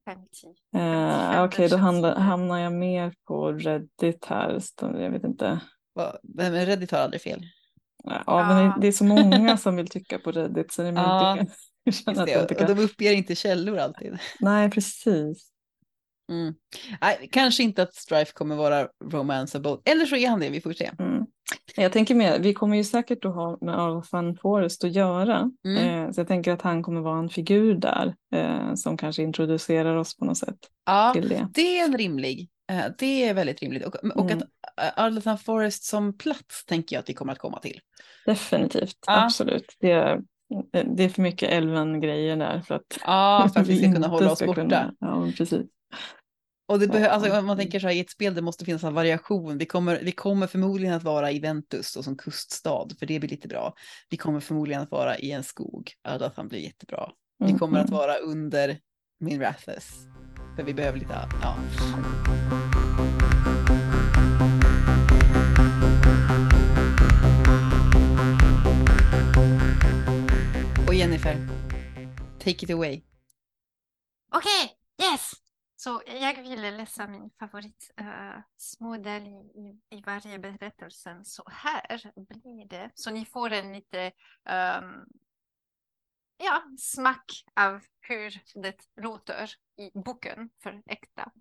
[0.05, 0.47] 50.
[0.77, 4.59] Uh, Okej, det då hamnar, hamnar jag mer på Reddit här.
[4.59, 5.61] Så Jag vet inte.
[5.93, 7.43] vad, men Reddit har aldrig fel.
[8.05, 10.93] Ja, men det, det är så många som vill tycka på Reddit så det är
[10.93, 12.09] Ja, mycket.
[12.19, 12.67] Att jag och tycker...
[12.67, 14.19] de uppger inte källor alltid.
[14.41, 15.51] Nej, precis.
[16.31, 16.55] Mm.
[17.01, 19.77] Nej, kanske inte att Strife kommer vara romanceable.
[19.85, 20.91] Eller så är han det, vi får se.
[20.99, 21.25] Mm.
[21.77, 25.51] Jag tänker mer, vi kommer ju säkert att ha med Arvan Forrest att göra.
[25.67, 26.05] Mm.
[26.05, 29.97] Eh, så jag tänker att han kommer vara en figur där eh, som kanske introducerar
[29.97, 31.47] oss på något sätt Ja, det.
[31.55, 32.49] det är en rimlig.
[32.73, 33.85] eh, Det är väldigt rimligt.
[33.85, 34.39] Och, och Mm.
[34.39, 37.81] att eh, Arleton Forest som plats tänker jag att vi kommer att komma till.
[38.27, 39.25] Definitivt, Ja.
[39.25, 39.77] absolut.
[39.81, 40.21] Det är,
[40.97, 44.33] det är för mycket älven-grejer där för att, Ja, för att vi ska kunna hålla
[44.33, 44.61] oss borta.
[44.61, 45.67] kunna- Ja, precis.
[46.71, 47.09] Och det behö- Ja.
[47.11, 49.59] alltså, om man tänker så här i ett spel, det måste finnas en variation.
[49.59, 53.31] Vi kommer, vi kommer förmodligen att vara i Ventus och som kuststad, för det blir
[53.31, 53.75] lite bra.
[54.11, 57.11] Vi kommer förmodligen att vara i en skog, Ardathan blir jättebra.
[57.39, 57.99] Vi Mm, kommer att mm.
[57.99, 58.79] vara under
[59.21, 59.91] min Rathas,
[60.57, 61.57] för vi behöver lite, ja.
[70.89, 71.37] Och Jennifer,
[72.39, 73.03] take it away.
[74.35, 74.73] Okej,
[75.13, 75.33] yes!
[75.83, 81.21] Så jag ville läsa min favoritsmodell eh, uh, i, i, varje berättelse.
[81.25, 82.91] Så här blir det.
[82.95, 84.13] Så ni får en lite
[84.45, 85.07] um,
[86.37, 91.33] ja, smack av hur det låter i boken för äkta.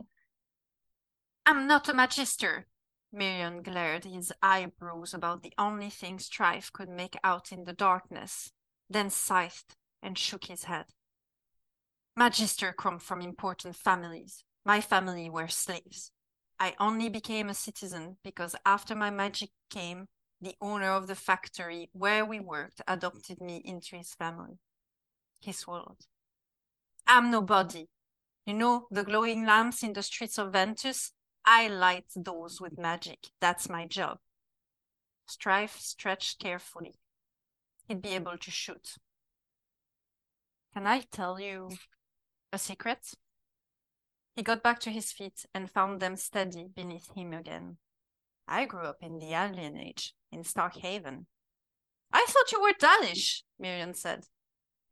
[1.50, 2.66] I'm not a magister.
[3.12, 8.54] Miriam glared his eyebrows about the only thing Strife could make out in the darkness,
[8.94, 10.86] then sighed and shook his head.
[12.20, 14.44] Magister come from important families.
[14.66, 16.12] My family were slaves.
[16.60, 20.08] I only became a citizen because after my magic came,
[20.42, 24.60] the owner of the factory where we worked adopted me into his family.
[25.40, 26.08] He swallowed.
[27.08, 27.88] I'm nobody.
[28.46, 31.14] You know the glowing lamps in the streets of Ventus?
[31.46, 33.28] I light those with magic.
[33.40, 34.18] That's my job.
[35.26, 36.96] Strife stretched carefully.
[37.88, 38.96] He'd be able to shoot.
[40.74, 41.70] Can I tell you
[42.52, 43.14] a secret?
[44.36, 47.78] He got back to his feet and found them steady beneath him again.
[48.48, 51.26] I grew up in the Alien Age, in Starkhaven.
[52.12, 54.26] I thought you were Danish, Miriam said.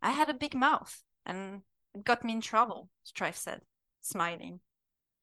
[0.02, 1.62] I had a big mouth, and
[1.96, 3.62] it got me in trouble, Strife said,
[4.02, 4.60] smiling.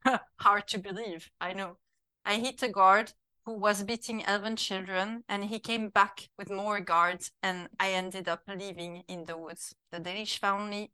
[0.41, 1.77] Hard to believe, I know.
[2.25, 3.13] I hit a guard
[3.47, 8.29] who was beating elven children, and he came back with more guards, and I ended
[8.29, 9.75] up living in the woods.
[9.93, 10.91] The Danish found me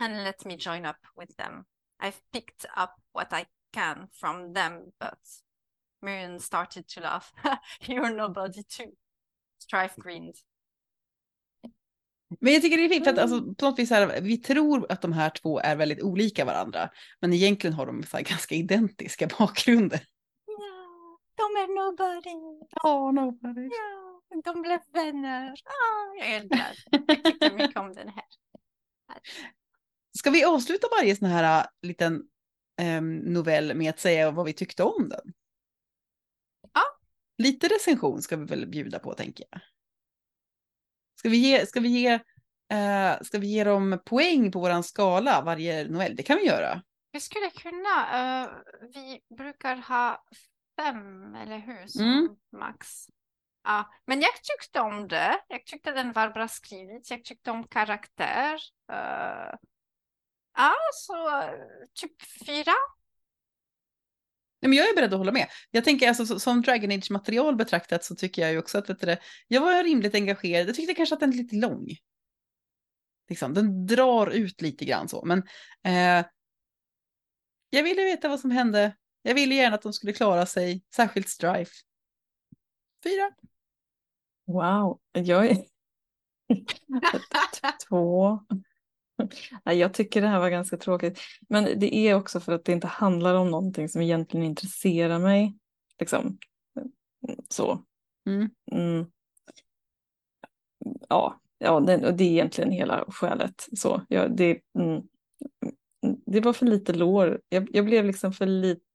[0.00, 1.64] and let me join up with them.
[2.00, 5.18] I've picked up what I can from them, but
[6.02, 7.32] Miriam started to laugh.
[7.82, 8.92] You're nobody too.
[9.58, 10.34] Strife grinned.
[12.40, 14.92] Men jag tycker det är fint för att alltså, på något vis här, vi tror
[14.92, 16.90] att de här två är väldigt olika varandra.
[17.20, 20.00] Men egentligen har de så här, ganska identiska bakgrunder.
[20.46, 22.66] Ja, de är nobody.
[22.70, 23.68] Ja, nobody.
[23.68, 25.54] Ja, de blev vänner.
[25.64, 27.06] Ah, jag är glad.
[27.08, 28.24] Jag tyckte mycket om den här.
[30.20, 32.22] Ska vi avsluta varje sån här äh, liten
[32.98, 35.32] um, novell med att säga vad vi tyckte om den?
[36.74, 36.82] Ja.
[37.38, 39.60] Lite recension ska vi väl bjuda på tänker jag.
[41.18, 45.42] Ska vi ge, ska vi ge, uh, ska vi ge dem poäng på våran skala
[45.42, 46.16] varje novell?
[46.16, 46.82] Det kan vi göra.
[47.12, 48.50] Vi skulle kunna, uh,
[48.94, 50.24] vi brukar ha
[50.80, 52.28] fem, eller hur, som Mm.
[52.56, 53.06] max.
[53.64, 55.40] Ja, men jag tyckte om det.
[55.48, 57.10] Jag tyckte den var bra skrivet.
[57.10, 58.54] Jag tyckte om karaktär.
[58.92, 59.56] Uh,
[60.62, 61.14] ja, så
[61.94, 62.72] typ fyra.
[64.62, 65.46] Nej, men jag är beredd att hålla med.
[65.70, 68.90] Jag tänker alltså så- som Dragon Age material betraktat så tycker jag ju också att
[68.90, 69.16] vet du,
[69.48, 70.68] jag var rimligt engagerad.
[70.68, 71.86] Jag tyckte kanske att den är lite lång.
[73.28, 75.38] Liksom, den drar ut lite grann så, men
[75.84, 76.26] eh,
[77.70, 78.96] jag ville veta vad som hände.
[79.22, 81.72] Jag ville gärna att de skulle klara sig, särskilt Strife.
[83.04, 83.30] Fyra.
[84.46, 85.56] Wow, jag är
[87.88, 88.40] två.
[89.64, 91.20] Jag tycker det här var ganska tråkigt.
[91.48, 95.56] Men det är också för att det inte handlar om någonting som egentligen intresserar mig.
[95.98, 96.38] Liksom.
[97.48, 97.84] Så.
[98.26, 98.50] Mm.
[98.72, 99.06] Mm.
[101.08, 103.68] Ja, ja det, och det är egentligen hela skälet.
[103.72, 105.02] Så, ja, det, mm,
[106.26, 107.40] det var för lite lår.
[107.48, 108.89] Jag, jag blev liksom för lite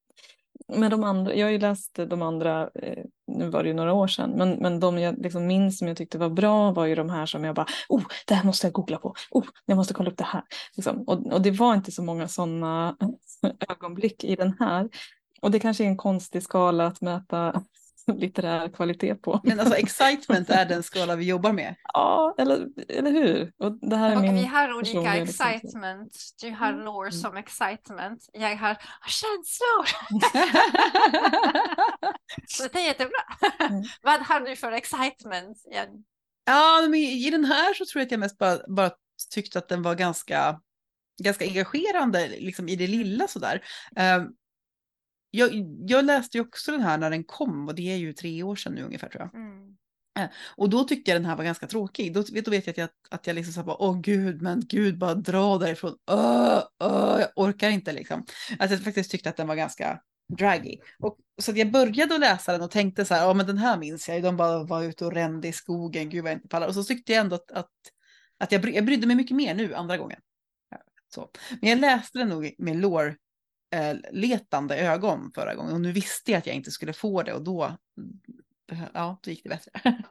[0.73, 3.93] med de andra, jag har ju läst de andra, eh, nu var det ju några
[3.93, 6.95] år sedan, men, men de jag liksom minns som jag tyckte var bra var ju
[6.95, 9.93] de här som jag bara, oh, det här måste jag googla på, oh, jag måste
[9.93, 10.43] kolla upp det här.
[10.75, 11.03] Liksom.
[11.07, 12.97] Och, och det var inte så många sådana
[13.69, 14.89] ögonblick i den här.
[15.41, 17.63] Och det kanske är en konstig skala att mäta
[18.19, 19.41] litterär kvalitet på.
[19.43, 21.75] Men alltså excitement är den skala vi jobbar med.
[21.93, 23.53] Ja, eller, eller hur?
[23.57, 26.17] Och det här är Och min vi har olika liksom- excitement.
[26.41, 26.85] Du har Mm.
[26.85, 27.21] lore Mm.
[27.21, 28.29] som excitement.
[28.33, 28.77] Jag har
[29.07, 29.85] känslor.
[32.47, 33.19] Så det är jättebra.
[33.59, 33.83] Mm.
[34.01, 35.57] Vad har du för excitement?
[35.71, 35.85] Ja,
[36.47, 38.91] Ja, men i den här så tror jag att jag mest bara, bara
[39.33, 40.59] tyckte att den var ganska,
[41.23, 43.63] ganska engagerande liksom i det lilla sådär.
[44.17, 44.33] Um,
[45.35, 45.51] jag,
[45.87, 48.55] jag läste ju också den här när den kom och det är ju tre år
[48.55, 49.41] sedan nu ungefär tror jag.
[49.41, 49.75] Mm.
[50.57, 52.13] Och då tyckte jag den här var ganska tråkig.
[52.13, 54.97] Då, då vet jag att jag, att jag liksom sa bara, åh gud, men gud,
[54.97, 55.97] bara dra därifrån.
[56.11, 58.25] Öh, öh, jag orkar inte liksom.
[58.59, 60.01] Att jag faktiskt tyckte att den var ganska
[60.37, 60.77] draggy.
[60.99, 63.77] Och, så jag började att läsa den och tänkte så här, ja men den här
[63.77, 66.47] minns jag ju, de bara var ute och rände i skogen, gud vad jag inte
[66.47, 66.67] pallar.
[66.67, 67.71] Och så tyckte jag ändå att, att,
[68.39, 70.19] att jag, bry, jag brydde mig mycket mer nu andra gången.
[71.15, 71.29] Så.
[71.61, 73.13] Men jag läste den nog med lår eh,
[74.11, 77.43] letande ögon förra gången och nu visste jag att jag inte skulle få det och
[77.43, 77.71] då,
[78.93, 79.71] ja, då gick det bättre.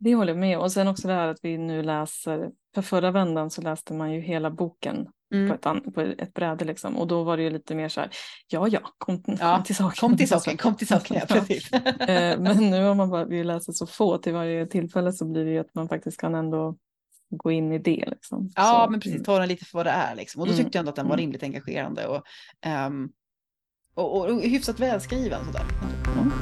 [0.00, 0.58] Det håller jag med.
[0.58, 4.12] Och sen också det här att vi nu läser, för förra vändan så läste man
[4.12, 5.50] ju hela boken på, Mm.
[5.52, 6.96] ett, an- på ett bräde liksom.
[6.96, 8.10] Och då var det ju lite mer så här,
[8.48, 9.96] ja ja, kom, Ja, kom till saken.
[10.08, 11.34] Kom till saken, kom till saken, ja, Ja.
[11.40, 11.72] precis.
[11.72, 15.44] Eh, Men nu har man bara, vi läser så få till varje tillfälle så blir
[15.44, 16.76] det ju att man faktiskt kan ändå
[17.30, 18.04] gå in i det.
[18.06, 18.50] Liksom.
[18.56, 20.40] Ja, så, men precis, ta den lite för vad det är liksom.
[20.40, 21.22] Och då Mm, tyckte jag ändå att den var mm.
[21.22, 22.22] rimligt engagerande och,
[22.60, 23.08] ehm,
[23.94, 25.64] och, och, och hyfsat välskriven sådär.
[26.16, 26.32] Mm.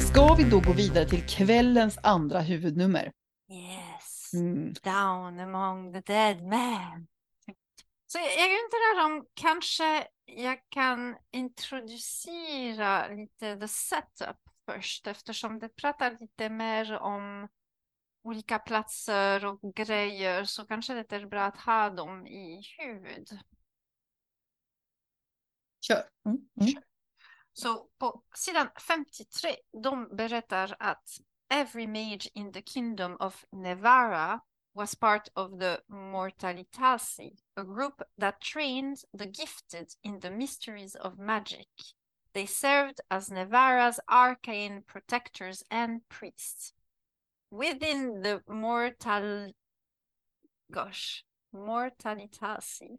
[0.00, 3.12] Ska vi då gå vidare till kvällens andra huvudnummer?
[3.52, 4.34] Yes.
[4.34, 4.72] Mm.
[4.82, 7.06] Down among the dead men.
[8.12, 14.36] Så jag undrar om kanske jag kan introducera lite the setup
[14.66, 17.48] först eftersom det pratar lite mer om
[18.22, 23.28] olika platser och grejer så kanske det är bra att ha dem i huvud.
[25.80, 26.08] Kör.
[26.26, 26.48] Mm.
[26.60, 26.82] Mm.
[27.52, 31.08] Så på sidan 53, de berättar att
[31.48, 34.40] every mage in the kingdom of Nevara
[34.74, 41.18] was part of the Mortalitasi, a group that trained the gifted in the mysteries of
[41.18, 41.68] magic.
[42.32, 46.72] They served as Nevara's arcane protectors and priests.
[47.50, 49.52] Within the Mortal...
[50.70, 52.96] Gosh, Mortalitasi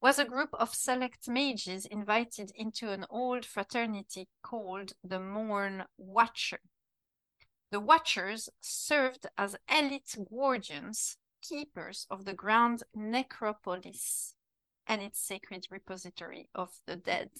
[0.00, 6.60] was a group of select mages invited into an old fraternity called the Morn Watcher.
[7.72, 14.34] The Watchers served as elite guardians, keepers of the Grand Necropolis
[14.86, 17.30] and its sacred repository of the dead.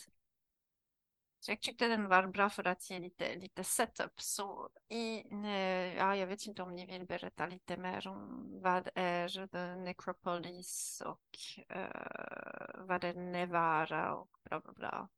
[1.40, 4.20] Så jag tyckte den var bra för att ge lite, lite setup.
[4.20, 8.88] Så i, eh, ja, jag vet inte om ni vill berätta lite mer om vad
[8.94, 11.28] är The Necropolis och
[11.76, 15.08] uh, vad är Nevara och bla bla bla.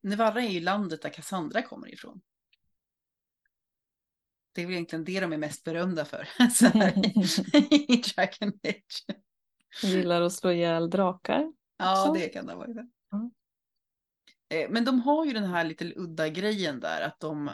[0.00, 2.20] Nevara är ju landet där Cassandra kommer ifrån.
[4.52, 6.28] Det är väl egentligen det de är mest berömda för
[6.74, 7.06] här,
[7.90, 9.04] i Dragon Age.
[9.82, 11.52] Gillar att slå ihjäl drakar.
[11.76, 12.12] Ja, också.
[12.22, 12.66] det kan det vara.
[12.70, 13.30] Mm.
[14.54, 17.50] Eh, Men de har ju den här lite udda grejen där att de,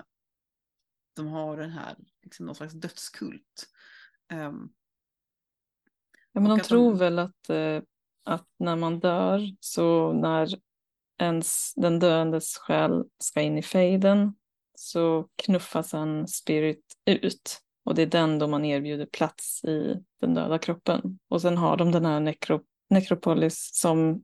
[1.17, 3.69] de har den här, liksom någon slags dödskult.
[4.33, 4.69] Ehm,
[6.33, 7.83] Ja, men de tror de- väl att, eh,
[8.25, 10.49] att när man dör, så när
[11.19, 14.35] ens, den döendes själ ska in i fejden
[14.75, 17.61] så knuffas en spirit ut.
[17.85, 21.19] Och det är den då man erbjuder plats i den döda kroppen.
[21.29, 22.61] Och sen har de den här nekro,
[22.91, 24.23] nekropolis som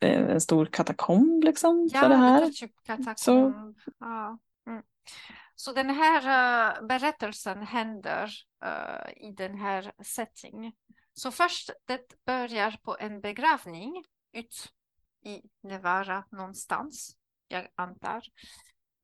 [0.00, 2.48] eh, en stor katakomb liksom Ja, för det här.
[2.48, 3.78] typ katakomb.
[3.98, 4.38] Ja.
[4.66, 4.82] Mm.
[5.54, 6.22] Så den här
[6.80, 8.30] eh, berättelsen händer
[8.64, 10.72] eh, i den här setting.
[11.14, 14.72] Så först, det börjar på en begravning ut
[15.24, 17.16] i Nevara någonstans,
[17.48, 18.22] jag antar,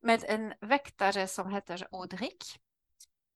[0.07, 2.59] med en väktare som heter Odrik.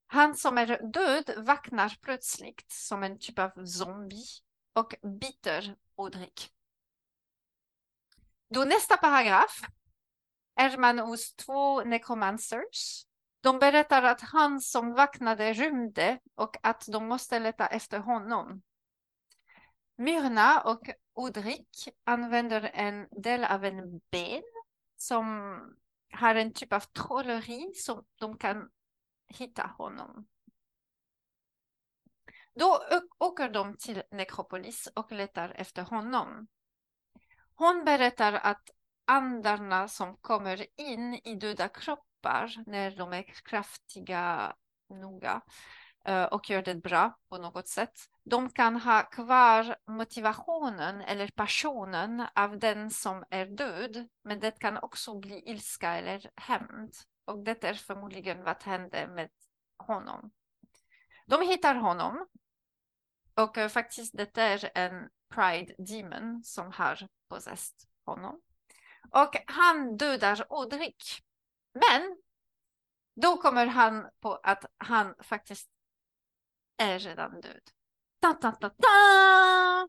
[0.08, 4.26] Han som är död vaknar plötsligt som en typ av zombie
[4.74, 6.52] och biter Odrik.
[8.50, 9.62] Då nästa paragraf
[10.56, 13.06] är man hos två necromancers.
[13.42, 18.62] De berättar att han som vaknade rymde och att de måste leta efter honom.
[19.96, 24.44] Myrna och Odrik använder en del av en ben
[24.98, 25.60] som
[26.12, 28.70] har en typ av trolleri som de kan
[29.28, 30.28] hitta honom.
[32.53, 32.84] Då
[33.20, 36.47] åker de till Necropolis och letar efter honom.
[37.55, 38.70] Hon berättar att
[39.05, 44.55] andarna som kommer in i döda kroppar när de är kraftiga
[44.89, 45.41] noga
[46.32, 47.99] och gör det bra på något sätt.
[48.24, 54.78] De kan ha kvar motivationen eller passionen av den som är död, men det kan
[54.78, 56.94] också bli ilska eller hämnd.
[57.26, 59.30] Och det är förmodligen vad hände med
[59.78, 60.32] honom.
[61.26, 62.28] De hittar honom
[63.36, 68.42] och eh, faktiskt det är en Pride Demon som har possessed honom.
[69.12, 71.04] Och han dödar Odrik.
[71.74, 72.18] Men
[73.16, 75.70] då kommer han på att han faktiskt
[76.78, 77.62] är redan död.
[78.22, 79.88] Ta, ta, ta, ta!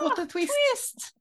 [0.00, 0.52] What a twist!
[0.52, 1.14] Twist!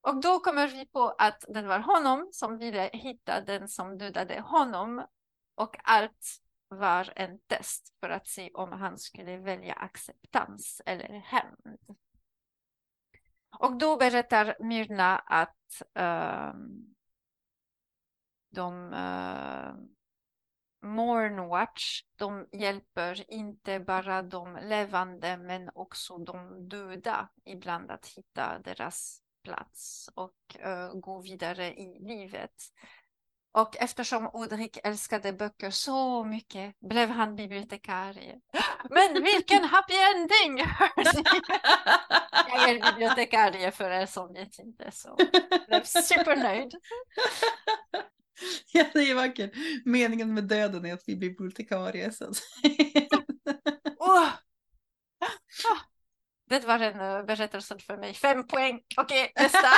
[0.00, 4.40] Och då kommer vi på att det var honom som ville hitta den som dödade
[4.40, 5.06] honom
[5.54, 11.96] och allt var en test för att se om han skulle välja acceptans eller hämnd.
[13.58, 16.94] Och då berättar Myrna att ehm,
[18.50, 19.74] de uh,
[20.84, 29.20] Mornwatch, de hjälper inte bara de levande men också de döda ibland att hitta deras
[29.44, 32.54] plats och eh, gå vidare i livet.
[33.52, 38.40] Och eftersom Odrik älskade böcker så mycket blev han bibliotekarie.
[38.90, 40.58] Men vilken happy ending!
[42.48, 45.16] Jag är bibliotekarie för er som vet inte så.
[45.50, 46.74] Jag blev supernöjd.
[48.72, 49.52] Ja, det är vackert.
[49.84, 52.12] Meningen med döden är att vi blir bibliotekarie.
[52.12, 52.32] Så.
[53.98, 54.28] Åh!
[55.18, 55.80] Ah,
[56.48, 58.14] Det var en uh, berättelse för mig.
[58.14, 58.80] Fem poäng.
[58.96, 59.68] Okej, nästa.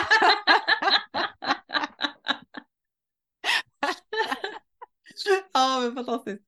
[5.53, 6.43] ja, men fantastiskt.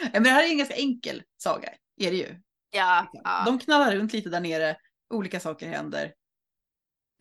[0.00, 2.40] Ja, Men det här är en ganska enkel saga, är det ju.
[2.70, 4.76] Ja, ja, De knallar runt lite där nere,
[5.10, 6.14] olika saker händer.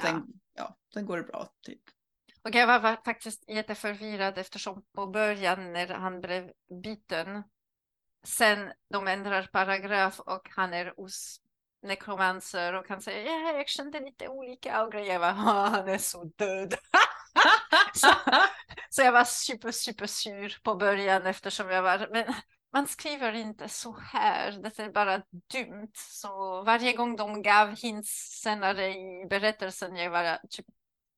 [0.02, 0.64] Sen, ja.
[0.64, 0.78] ja.
[0.94, 1.82] sen går det bra, typ.
[2.44, 6.52] Och jag var faktiskt jätteförvirrad eftersom på början när han blev
[6.84, 7.44] biten,
[8.24, 11.42] sen de ändrar paragraf och han är hos
[11.82, 15.14] nekromanser och han säger ja, jag kände lite olika och grejer.
[15.14, 15.32] Jag var,
[15.70, 16.76] han är så död.
[17.94, 18.16] så, så
[18.90, 22.34] Så jag var super, super sur på början eftersom jag var, men
[22.74, 25.22] man skriver inte så här, det är bara
[25.54, 25.92] dumt.
[25.94, 28.10] Så varje gång de gav hints
[28.44, 30.66] senare i berättelsen, jag var typ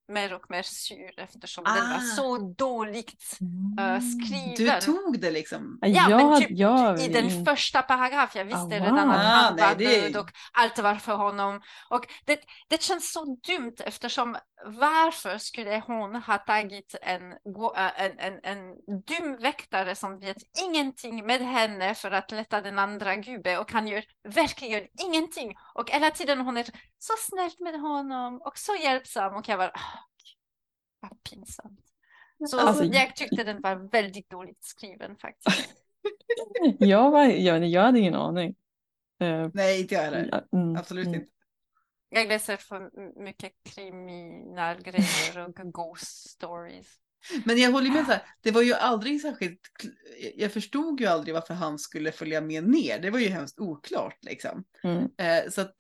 [0.08, 2.16] mer och mer sur eftersom den var Ah.
[2.16, 3.38] så dåligt
[3.80, 4.80] uh, skriven.
[4.80, 5.78] Du tog det liksom.
[5.82, 9.16] Ja, jag, men typ jag i den första paragrafen, jag visste Ah, redan wow.
[9.16, 11.62] att han Ah, nej, var det är- död och allt var för honom.
[11.90, 12.40] Och det,
[12.70, 18.76] det känns så dumt eftersom varför skulle hon ha tagit en, äh, en, en, en
[18.86, 23.88] dum väktare som vet ingenting med henne för att leta den andra gubbe och han
[23.88, 25.56] gör verkligen ingenting.
[25.76, 26.64] Och hela tiden hon är
[27.00, 30.00] så snäll med honom och så hjälpsam och jag var, ah,
[31.00, 31.80] vad pinsamt.
[32.48, 35.74] Så Alltså- jag tyckte den var väldigt dåligt skriven faktiskt.
[36.80, 38.56] jag, var, jag, jag hade ingen aning.
[39.20, 40.46] Eh, Nej, inte jag heller.
[40.54, 41.20] mm, Absolut mm.
[41.20, 41.32] inte.
[42.16, 42.92] Jag läser för
[43.24, 46.88] mycket kriminalgrejer och ghost stories.
[47.46, 49.60] Men jag håller med så här, det var ju aldrig särskilt,
[50.36, 53.00] jag förstod ju aldrig varför han skulle följa med ner.
[53.00, 54.64] Det var ju hemskt oklart liksom.
[54.84, 55.04] Mm.
[55.18, 55.76] Eh, så att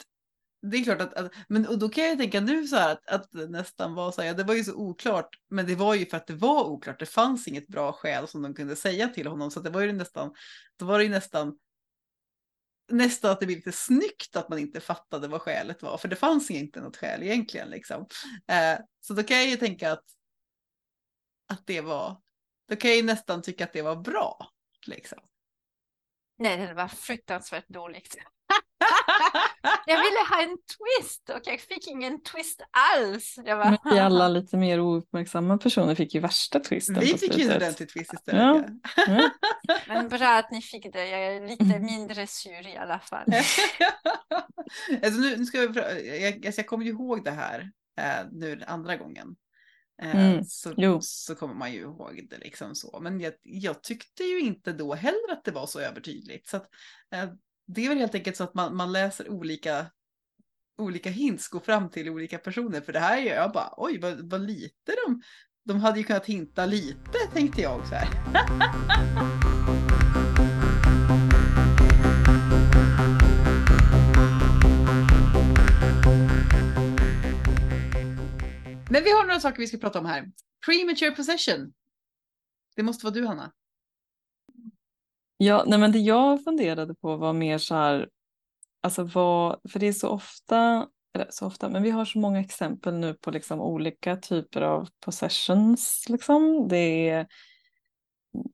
[0.62, 3.10] det är klart att, att men och då kan jag tänka nu så här att,
[3.10, 5.96] att det nästan var så här, ja, det var ju så oklart, men det var
[5.96, 7.00] ju för att det var oklart.
[7.00, 9.92] Det fanns inget bra skäl som de kunde säga till honom, så det var ju
[9.92, 10.34] nästan,
[10.80, 11.58] då var det ju nästan
[12.94, 16.16] nästan att det blev lite snyggt att man inte fattade vad skälet var, för det
[16.16, 18.08] fanns inte något skäl egentligen liksom.
[18.48, 20.04] Eh, så då kan jag ju tänka att
[21.48, 22.22] att det var,
[22.70, 24.50] då kan jag ju nästan tycka att det var bra.
[24.88, 25.20] Liksom.
[26.38, 28.16] Nej, det var fruktansvärt dåligt.
[29.86, 33.36] Jag ville ha en twist och jag fick ingen twist alls.
[33.46, 37.38] Jag var, Men vi alla lite mer ouppmärksamma personer fick ju värsta twisten Vi fick
[37.38, 38.66] ju en ordentlig twist istället.
[39.08, 39.30] Ja.
[39.88, 41.08] Men bra att ni fick det.
[41.08, 43.26] Jag är lite mindre sur i alla fall.
[45.04, 48.56] alltså nu, nu ska jag, jag, alltså jag kommer ju ihåg det här eh, nu
[48.56, 49.36] den andra gången.
[50.02, 51.00] Eh, Mm, så, jo.
[51.02, 53.00] så kommer man ju ihåg det liksom så.
[53.02, 56.48] Men jag, jag tyckte ju inte då heller att det var så övertydligt.
[56.48, 56.70] Så att,
[57.12, 57.30] eh,
[57.66, 59.86] det är väl helt enkelt så att man, man läser olika
[60.78, 62.82] olika hints går fram till olika personer.
[62.82, 65.22] För det här är jag bara, oj vad, vad lite de,
[65.66, 68.10] de hade ju kunnat hinta lite tänkte jag så här.
[78.90, 80.32] Men vi har några saker vi ska prata om här.
[80.66, 81.74] Premature possession.
[82.76, 83.52] Det måste vara du Hanna.
[85.44, 88.10] Ja, nej men det jag funderade på var mer så här,
[88.82, 92.40] alltså vad, för det är så ofta, eller så ofta, men vi har så många
[92.40, 96.06] exempel nu på liksom olika typer av possessions.
[96.10, 96.68] Liksom.
[96.68, 97.28] Det är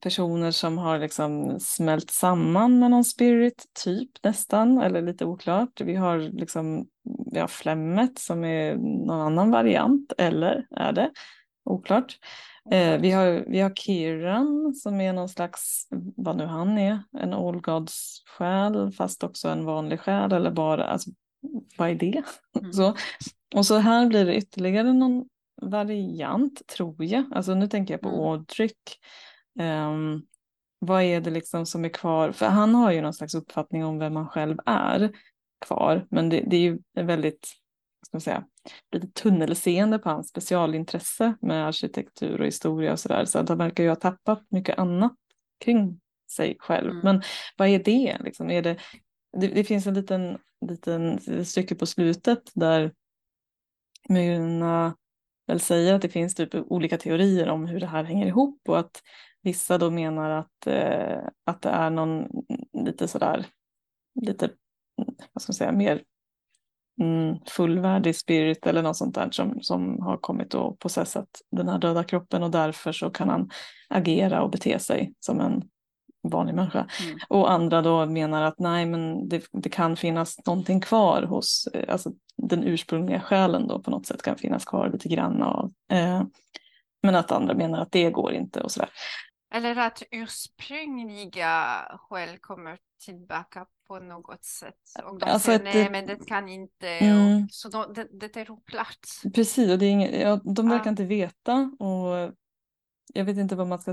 [0.02, 5.80] personer som har liksom smält samman med någon spirit, typ nästan, eller lite oklart.
[5.80, 6.86] Vi har liksom,
[7.32, 8.76] vi har flemmet som är
[9.06, 11.10] någon annan variant, eller är det?
[11.64, 12.18] Oklart.
[12.70, 17.34] Eh, vi, har, vi har Kiran som är någon slags, vad nu han är, en
[17.34, 21.10] All Gods själ fast också en vanlig själ eller bara, alltså
[21.76, 22.22] vad är det?
[22.60, 22.72] Mm.
[22.72, 22.94] Så.
[23.54, 25.24] Och så här blir det ytterligare någon
[25.62, 27.24] variant tror jag.
[27.32, 28.20] Alltså nu tänker jag på Mm.
[28.20, 28.72] Audric.
[29.60, 30.22] Ehm,
[30.78, 32.32] vad är det liksom som är kvar?
[32.32, 35.12] För han har ju någon slags uppfattning om vem han själv är
[35.66, 36.06] kvar.
[36.10, 37.52] Men det, det är ju väldigt,
[38.10, 38.44] ska man säga,
[38.92, 43.24] lite tunnelseende på hans specialintresse med arkitektur och historia och sådär.
[43.24, 45.16] Så att han verkar ju ha tappat mycket annat
[45.64, 46.00] kring
[46.30, 46.90] sig själv.
[46.90, 47.04] Mm.
[47.04, 47.22] Men
[47.56, 48.18] vad är det?
[48.20, 48.50] Liksom?
[48.50, 48.76] Är det,
[49.40, 52.92] det, det finns en liten, liten stycke på slutet där
[54.08, 54.96] Myrna
[55.46, 58.78] väl säger att det finns typ olika teorier om hur det här hänger ihop och
[58.78, 59.02] att
[59.42, 62.28] vissa då menar att, eh, att det är någon
[62.84, 63.46] lite sådär,
[64.20, 64.50] lite,
[65.32, 66.02] vad ska man säga, mer
[67.00, 71.78] mm, fullvärdig spirit eller något sånt där som, som har kommit och possessat den här
[71.78, 73.50] döda kroppen och därför så kan han
[73.88, 75.62] agera och bete sig som en
[76.28, 76.86] vanlig människa.
[77.04, 77.18] Mm.
[77.28, 81.92] Och andra då menar att nej men det, det kan finnas någonting kvar hos, eh,
[81.92, 85.72] alltså den ursprungliga själen då på något sätt kan finnas kvar lite grann av.
[85.92, 86.22] Eh,
[87.02, 88.90] men att andra menar att det går inte och sådär.
[89.54, 94.74] Eller att ursprungliga skäl kommer tillbaka på något sätt.
[95.04, 96.88] Och de Alltså säger nej, det- men det kan inte.
[96.88, 97.44] Mm.
[97.44, 99.06] Och, så de, det, det är oklart.
[99.34, 100.90] Precis, och det är inget, ja, de verkar Ja.
[100.90, 102.32] inte veta och
[103.14, 103.90] jag vet inte vad man ska...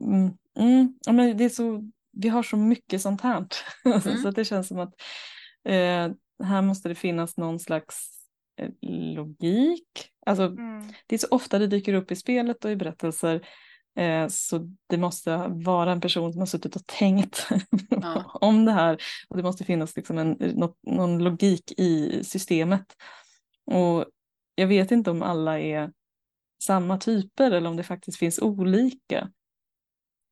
[0.00, 1.82] Mm, mm, men det är så,
[2.12, 3.46] vi har så mycket sånt här.
[3.84, 4.00] Mm.
[4.22, 4.94] så att det känns som att
[5.64, 6.08] eh,
[6.44, 8.08] här måste det finnas någon slags
[8.60, 8.70] eh,
[9.14, 10.08] logik.
[10.26, 10.92] Alltså, Mm.
[11.06, 13.48] det är så ofta det dyker upp i spelet och i berättelser
[14.28, 17.48] så det måste vara en person som har suttit och tänkt
[17.90, 18.38] Ja.
[18.40, 22.96] om det här och det måste finnas liksom en, något, någon logik i systemet.
[23.66, 24.04] Och
[24.54, 25.92] jag vet inte om alla är
[26.62, 29.30] samma typer eller om det faktiskt finns olika.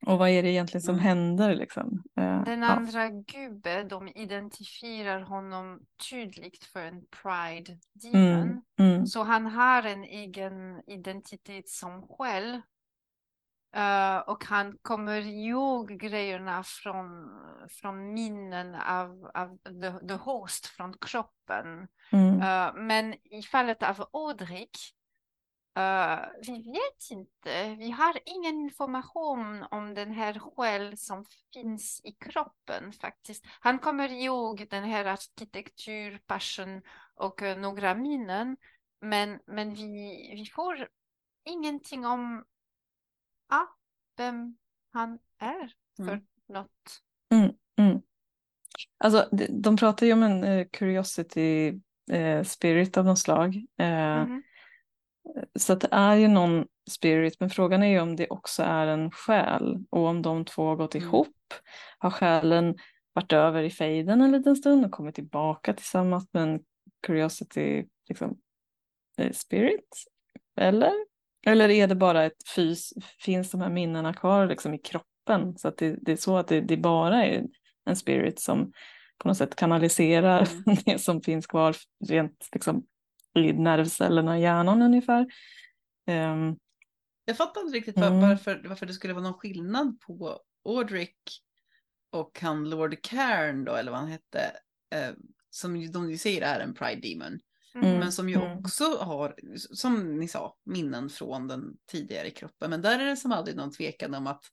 [0.06, 1.04] Och vad är det egentligen som Mm.
[1.04, 2.02] händer liksom?
[2.20, 2.68] Eh, Den ja.
[2.68, 8.42] andra gubben, de identifierar honom tydligt för en pride demon.
[8.42, 12.60] Mm, mm, Så han har en egen identitet som själv.
[13.76, 17.28] Eh, och han kommer ihåg grejerna från,
[17.68, 21.88] från minnen av, av the, the host, från kroppen.
[22.12, 24.78] mm, Eh, men i fallet av Odrik,
[25.78, 27.74] eh, vi vet inte.
[27.78, 31.24] Vi har ingen information om den här själ som
[31.54, 33.44] finns i kroppen faktiskt.
[33.60, 36.82] Han kommer ihåg den här arkitektur, passion
[37.14, 38.56] och några minnen.
[39.00, 40.88] Men, men vi, vi får
[41.44, 42.44] ingenting om
[43.48, 43.66] ah,
[44.16, 44.56] vem
[44.92, 46.26] han är för Mm.
[46.48, 47.02] något.
[47.78, 48.00] mm.
[48.98, 51.80] Alltså, de, de pratar ju om en eh, curiosity
[52.12, 53.56] eh, spirit av något slag.
[53.78, 54.42] Eh, Mhm.
[55.58, 58.86] Så att det är ju någon spirit, men frågan är ju om det också är
[58.86, 61.08] en själ och om de två har gått Mm.
[61.08, 61.36] ihop.
[61.98, 62.76] Har själen
[63.12, 66.60] varit över i fejden en liten stund och kommit tillbaka tillsammans med en
[67.06, 68.38] curiosity liksom,
[69.32, 70.04] spirit?
[70.56, 70.92] Eller?
[71.46, 75.58] Eller är det bara ett fys, finns de här minnena kvar liksom i kroppen?
[75.58, 77.44] Så att det, det är så att det, det bara är
[77.84, 78.72] en spirit som
[79.18, 80.76] på något sätt kanaliserar Mm.
[80.84, 81.76] det som finns kvar
[82.08, 82.86] rent liksom,
[83.38, 85.26] i nervcellerna i hjärnan ungefär.
[86.06, 86.56] Ehm,
[87.24, 88.20] Jag fattar inte riktigt var, Mm.
[88.20, 91.10] varför, varför det skulle vara någon skillnad på Audric
[92.12, 94.40] och han Lord Cairn då, eller vad han hette,
[94.94, 95.14] eh,
[95.50, 97.38] som de ju säger är en Pride Demon,
[97.82, 97.98] Mm.
[97.98, 98.58] men som ju mm.
[98.58, 102.70] också har, som ni sa, minnen från den tidigare kroppen.
[102.70, 104.44] Men där är det som aldrig någon tvekan om att,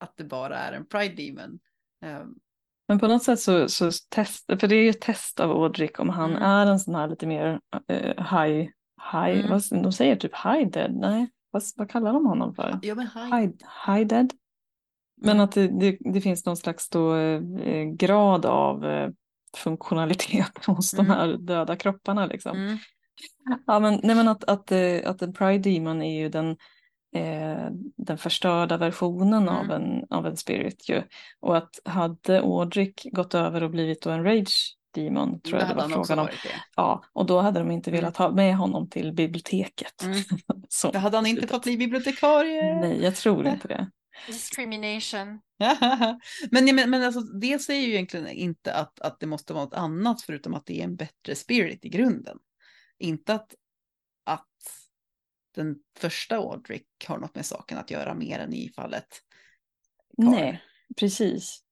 [0.00, 1.58] att det bara är en Pride Demon.
[2.04, 2.26] Eh,
[2.88, 5.90] Men på något sätt så, så test, för det är ju ett test av Audric
[5.98, 6.42] om han Mm.
[6.42, 8.68] är en sån här lite mer eh, high,
[9.12, 9.50] high Mm.
[9.50, 12.78] vad, de säger typ high dead, nej, vad, vad kallar de honom för?
[12.82, 13.20] ja, men hi.
[13.20, 13.52] High,
[13.86, 14.32] high dead?
[15.20, 19.10] Men att det, det, det finns någon slags då, eh, grad av eh,
[19.56, 21.16] funktionalitet hos de Mm.
[21.18, 22.56] här döda kropparna liksom.
[22.56, 22.78] Mm.
[23.66, 26.50] Ja, men, nej, men att, att, eh, att en Pride Demon är ju den,
[27.14, 29.82] eh, den förstörda versionen av, Mm.
[29.82, 31.02] en, av en spirit ju.
[31.40, 35.76] Och att hade Audric gått över och blivit då en Rage Demon tror Det jag
[35.76, 36.28] det var frågan om.
[36.76, 38.00] Ja, och då hade de inte Mm.
[38.00, 40.02] velat ha med honom till biblioteket.
[40.02, 40.18] Mm.
[40.68, 42.74] Så, Då hade han inte fått bli bibliotekarie.
[42.80, 43.90] Nej, jag tror inte det.
[44.26, 45.40] Discrimination.
[46.50, 49.74] men, men, men alltså, det säger ju egentligen inte att, att det måste vara något
[49.74, 52.38] annat förutom att det är en bättre spirit i grunden.
[52.98, 53.54] Inte att,
[54.24, 54.48] att
[55.54, 59.22] den första Audrick har något med saken att göra mer än i fallet
[60.16, 60.30] Karl.
[60.30, 60.62] Nej,
[60.96, 61.64] precis.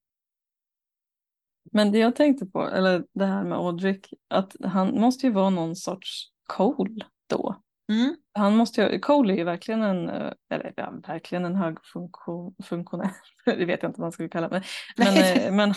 [1.72, 5.51] Men det jag tänkte på, eller det här med Audrick, att han måste ju vara
[5.51, 7.62] någon sorts Cole då.
[7.93, 8.16] Mm.
[8.34, 12.55] Han måste ju, Cole är ju verkligen en, eh, eller ja, verkligen en hög funktion,
[12.64, 13.11] funktionär,
[13.45, 14.62] det vet jag inte vad man skulle kalla det.
[14.97, 15.47] Men, Nej.
[15.47, 15.68] eh, men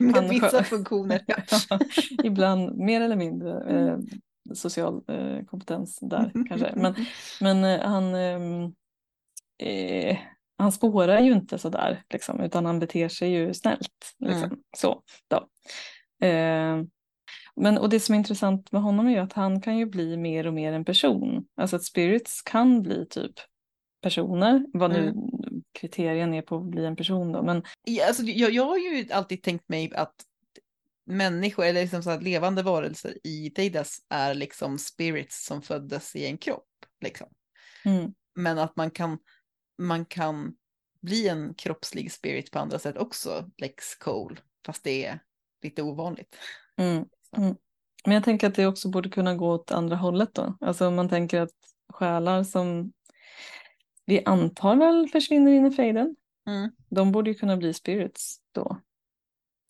[0.00, 1.24] Med Han- vissa funktioner.
[2.24, 3.98] ibland mer eller mindre eh,
[4.54, 6.72] social eh, kompetens där kanske.
[6.76, 6.94] Men,
[7.40, 8.64] men eh, han, ehm,
[9.62, 10.18] eh,
[10.58, 14.14] han spårar ju inte sådär, liksom, utan han beter sig ju snällt.
[14.18, 14.44] Liksom.
[14.44, 14.58] Mm.
[14.76, 15.48] Så, då.
[17.60, 20.16] Men, och det som är intressant med honom är ju att han kan ju bli
[20.16, 21.46] mer och mer en person.
[21.56, 23.32] Alltså att spirits kan bli typ
[24.02, 25.14] personer, vad nu
[25.72, 27.42] kriterien är på att bli en person då.
[27.42, 30.14] Men Ja, alltså, jag, jag har ju alltid tänkt mig att
[31.06, 36.38] människor, eller liksom så levande varelser i Deidas är liksom spirits som föddes i en
[36.38, 36.68] kropp.
[37.00, 37.28] Liksom.
[37.84, 39.18] mm, Men att man kan,
[39.78, 40.54] man kan
[41.02, 44.36] bli en kroppslig spirit på andra sätt också, Lex Cole,
[44.66, 45.18] fast det är
[45.62, 46.36] lite ovanligt.
[46.76, 47.04] mm,
[47.36, 47.56] mm.
[48.04, 50.56] Men jag tänker att det också borde kunna gå åt andra hållet då.
[50.60, 51.50] Alltså om man tänker att
[51.92, 52.92] själar som
[54.04, 56.16] vi antar väl försvinner in i fejden.
[56.46, 56.70] Mm.
[56.88, 58.80] De borde ju kunna bli spirits då.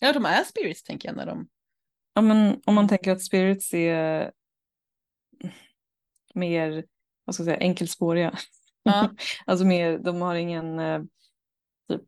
[0.01, 1.49] Ja, de är spirits tänker jag när de...
[2.15, 4.33] Ja, men om man tänker att spirits är
[6.35, 6.85] mer,
[7.25, 8.39] vad ska jag säga, enkelspåriga.
[8.83, 9.11] Ja.
[9.47, 11.03] alltså mer, de har ingen eh,
[11.89, 12.05] typ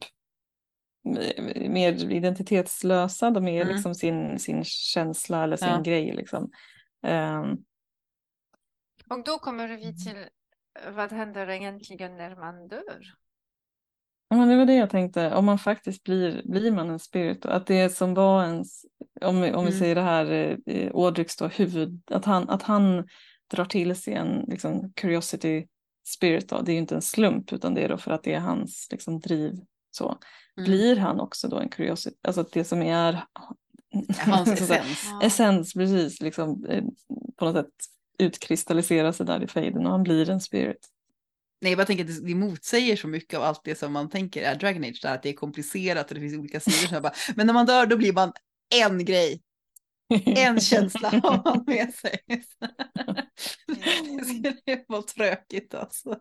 [1.68, 3.74] mer identitetslösa, de är Mm.
[3.74, 5.80] liksom sin, sin känsla eller sin Ja.
[5.80, 6.50] grej liksom.
[7.02, 7.56] Ehm,
[9.10, 13.14] Och då kommer vi till eh, vad händer egentligen när man dör?
[14.28, 17.46] Ja, men det var det jag tänkte, om man faktiskt blir, blir man en spirit,
[17.46, 18.84] att det som var ens,
[19.20, 19.78] om, vi- om vi Mm.
[19.80, 23.08] säger det här, eh, Audrics då, huvud, att han, att han
[23.50, 25.66] drar till sig en liksom, curiosity
[26.06, 28.34] spirit, då, det är ju inte en slump utan det är då för att det
[28.34, 29.52] är hans liksom, driv.
[29.90, 30.18] Så.
[30.60, 30.70] Mm.
[30.70, 33.24] Blir han också då en curiosity, alltså det som är
[34.18, 35.04] Hans essens.
[35.10, 35.22] Ja.
[35.22, 36.84] essens, precis, liksom, eh,
[37.36, 37.74] på något sätt
[38.18, 40.88] utkristalliserar sig där i fejden och han blir en spirit.
[41.60, 44.42] Nej, jag bara tänker att det, motsäger så mycket av allt det som man tänker
[44.42, 47.00] är Dragon Age, där att det är komplicerat och det finns olika sidor.
[47.00, 48.32] Bara, men när man dör då blir man
[48.74, 49.42] en grej,
[50.26, 52.18] en känsla har man med sig.
[54.18, 56.18] det skulle vara tråkigt alltså.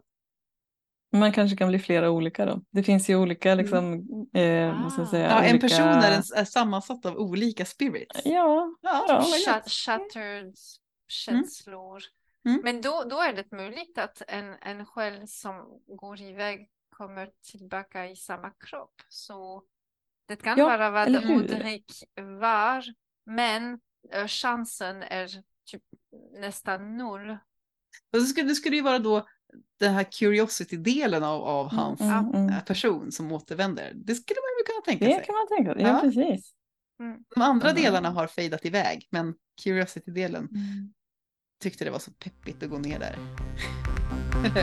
[1.12, 2.62] Man kanske kan bli flera olika då.
[2.72, 3.94] Det finns ju olika liksom,
[4.34, 5.68] eh, vad ska jag säga, Ja, en olika...
[5.68, 8.22] person är, en, är sammansatt av olika spirits.
[8.26, 9.22] Ja, Ja, ja.
[9.24, 10.56] Shut, shattered
[11.08, 12.04] känslor.
[12.46, 12.62] Mm.
[12.64, 18.08] Men då, då är det möjligt att en, en själ som går iväg kommer tillbaka
[18.10, 19.02] i samma kropp.
[19.10, 19.64] Så
[20.26, 21.26] det kan Ja, vara vad?
[21.26, 22.04] Modric
[22.40, 22.86] var,
[23.26, 23.80] men
[24.14, 25.28] eh, chansen är
[25.66, 25.84] typ
[26.40, 27.30] nästan noll.
[28.14, 29.28] Och så skulle, det skulle ju vara då
[29.80, 32.50] den här curiosity-delen av, av hans Mm, mm.
[32.50, 33.92] eh, person som återvänder.
[33.96, 35.26] Det skulle man ju kunna tänka Det sig.
[35.26, 35.82] kan man tänka sig.
[35.82, 36.02] Ja, Ja.
[36.02, 36.52] precis.
[37.36, 37.82] De andra Mm.
[37.84, 39.34] delarna har fejdat iväg, men
[39.64, 40.50] curiosity-delen
[41.64, 43.18] tyckte det var så peppigt att gå ner där.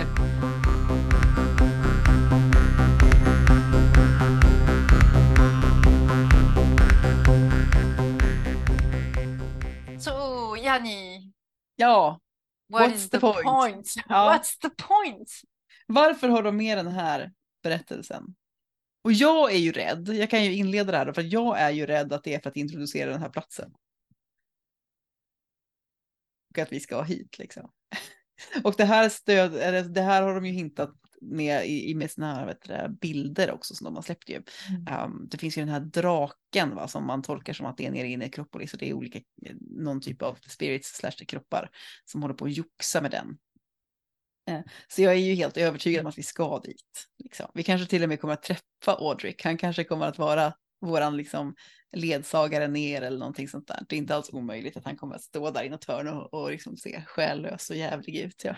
[10.01, 11.33] Så Janni,
[11.77, 12.21] ja,
[12.69, 13.45] what What's the the point?
[13.45, 13.95] point?
[14.09, 14.31] Ja.
[14.39, 15.31] What's the point?
[15.87, 18.35] varför har de med den här berättelsen?
[19.05, 21.87] Och jag är ju rädd, jag kan ju inleda det här för jag är ju
[21.87, 23.73] rädd att det är för att introducera den här platsen.
[26.51, 27.71] Och att vi ska hit liksom.
[28.65, 29.53] Och det här stöd,
[29.95, 30.95] det här har de ju hintat
[31.27, 32.11] med i, med
[32.47, 34.43] vet du, bilder också som de har släppt ju.
[35.05, 37.91] Um, det finns ju den här draken va, som man tolkar som att det är
[37.91, 39.21] nere i Nekropolis och det är olika,
[39.61, 41.71] någon typ av spirits slash kroppar
[42.05, 43.39] som håller på att joxa med den.
[44.89, 47.07] Så jag är ju helt övertygad om att vi ska dit.
[47.19, 47.51] Liksom.
[47.55, 49.37] Vi kanske till och med kommer att träffa Audric.
[49.45, 51.55] Han kanske kommer att vara våran liksom,
[51.97, 53.85] ledsagare ner eller någonting sånt där.
[53.89, 56.35] Det är inte alls omöjligt att han kommer att stå där i något hörn och,
[56.35, 58.45] och liksom se själlös och jävlig ut.
[58.45, 58.57] Ja.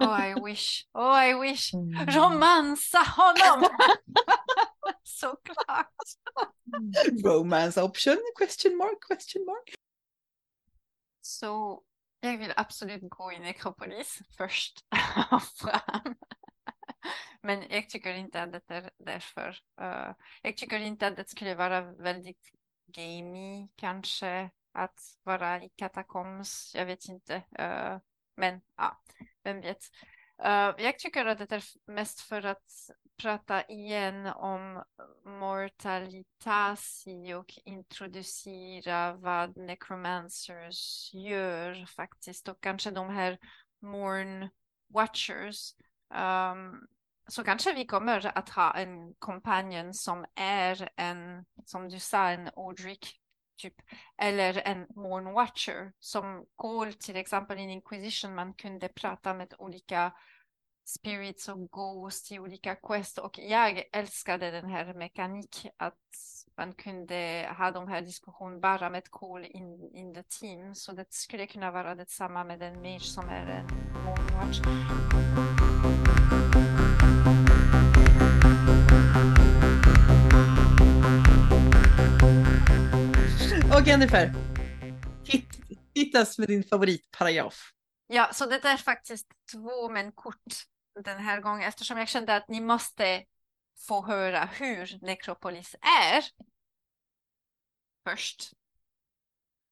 [0.00, 1.74] Oh I wish, oh I wish.
[1.74, 2.06] Mm.
[2.06, 3.70] Romansa honom!
[5.02, 5.94] Såklart.
[7.24, 8.18] Romance option?
[8.38, 9.00] Question mark?
[9.00, 9.74] Question mark?
[11.20, 11.82] Så
[12.20, 14.84] jag vill absolut gå i Nekropolis först
[15.30, 16.14] och fram.
[17.42, 19.48] Men jag tycker inte att det är därför.
[19.80, 22.52] Uh, jag tycker inte att det skulle vara väldigt
[22.86, 26.72] gamey kanske att vara i katakombs.
[26.74, 27.34] Jag vet inte.
[27.36, 27.98] Uh,
[28.36, 29.00] men ja,
[29.42, 29.84] vem vet.
[30.44, 32.90] Uh, jag tycker att det är mest för att
[33.22, 34.84] prata igen om
[35.24, 43.38] mortalitasi och introducera vad necromancers gör faktiskt och kanske de här
[43.80, 44.48] morn
[44.88, 45.74] watchers.
[46.14, 46.86] Um,
[47.26, 52.50] så kanske vi kommer att ha en kompanjon som är en, som du sa, en
[52.56, 53.19] Audric
[53.60, 53.74] typ,
[54.18, 60.12] eller en morn watcher som går till exempel i Inquisition, man kunde prata med olika
[60.84, 65.94] spirits och ghosts i olika quest och jag älskade den här mekanik att
[66.56, 71.12] man kunde ha de här diskussionerna bara med call in, in the team så det
[71.12, 73.66] skulle kunna vara detsamma med en mage som är en
[74.04, 75.59] moonwatch.
[83.80, 84.32] Och Jennifer,
[85.24, 85.48] hit,
[85.94, 87.72] hittas med din favoritparagraf.
[88.06, 90.54] Ja, så det är faktiskt två men kort
[91.04, 93.24] den här gången eftersom jag kände att ni måste
[93.88, 96.24] få höra hur Necropolis är.
[98.04, 98.52] Först.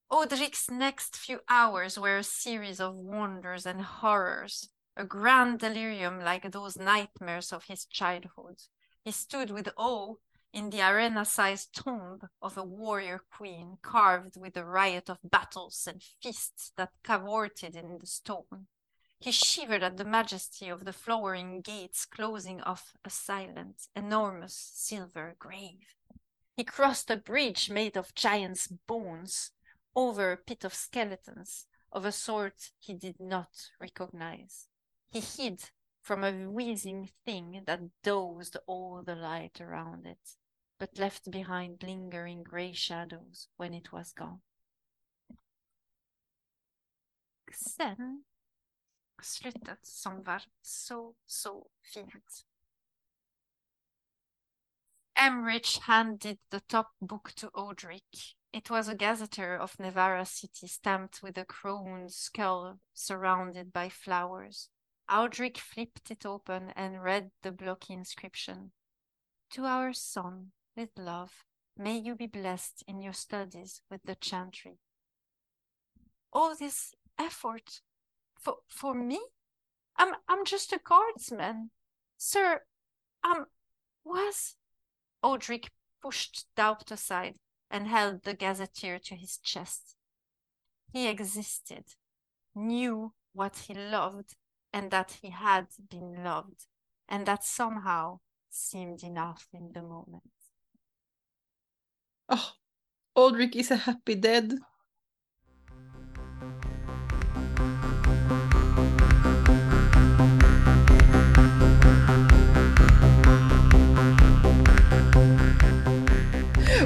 [0.08, 4.62] Odric's next few hours were a series of wonders and horrors,
[4.96, 8.56] a grand delirium like those nightmares of his childhood.
[9.04, 10.14] He stood with awe
[10.52, 16.02] in the arena-sized tomb of a warrior queen carved with a riot of battles and
[16.22, 18.66] feasts that cavorted in the stone.
[19.20, 25.34] He shivered at the majesty of the flowering gates closing off a silent, enormous silver
[25.38, 25.94] grave.
[26.56, 29.50] He crossed a bridge made of giants' bones
[29.94, 34.68] over a pit of skeletons of a sort he did not recognize.
[35.10, 35.70] He hid
[36.00, 40.36] from a wheezing thing that dozed all the light around it,
[40.78, 44.40] but left behind lingering grey shadows when it was gone.
[47.52, 48.24] Sen
[49.22, 52.44] slutet som var så, så fint.
[55.16, 58.34] Emrich handed the top book to Odric.
[58.52, 64.70] It was a gazetteer of Nevara city stamped with a crowned skull surrounded by flowers.
[65.08, 68.70] Aldrich flipped it open and read the blocky inscription.
[69.50, 71.44] To our son, with love,
[71.76, 74.78] may you be blessed in your studies with the chantry.
[76.32, 77.80] All this effort
[78.40, 79.18] for, for me,
[79.96, 81.70] I'm, I'm just a guardsman.
[82.16, 82.62] Sir,
[83.24, 83.46] um,
[84.04, 84.54] was
[85.24, 85.70] Odric
[86.00, 89.96] pushed doubt aside and held the gazetteer to his chest.
[90.92, 91.84] He existed,
[92.54, 94.36] knew what he loved,
[94.72, 96.66] and that he had been loved,
[97.08, 100.37] and that somehow seemed enough in the moment.
[102.32, 102.44] Oh,
[103.14, 104.60] Aldrich is a happy dead.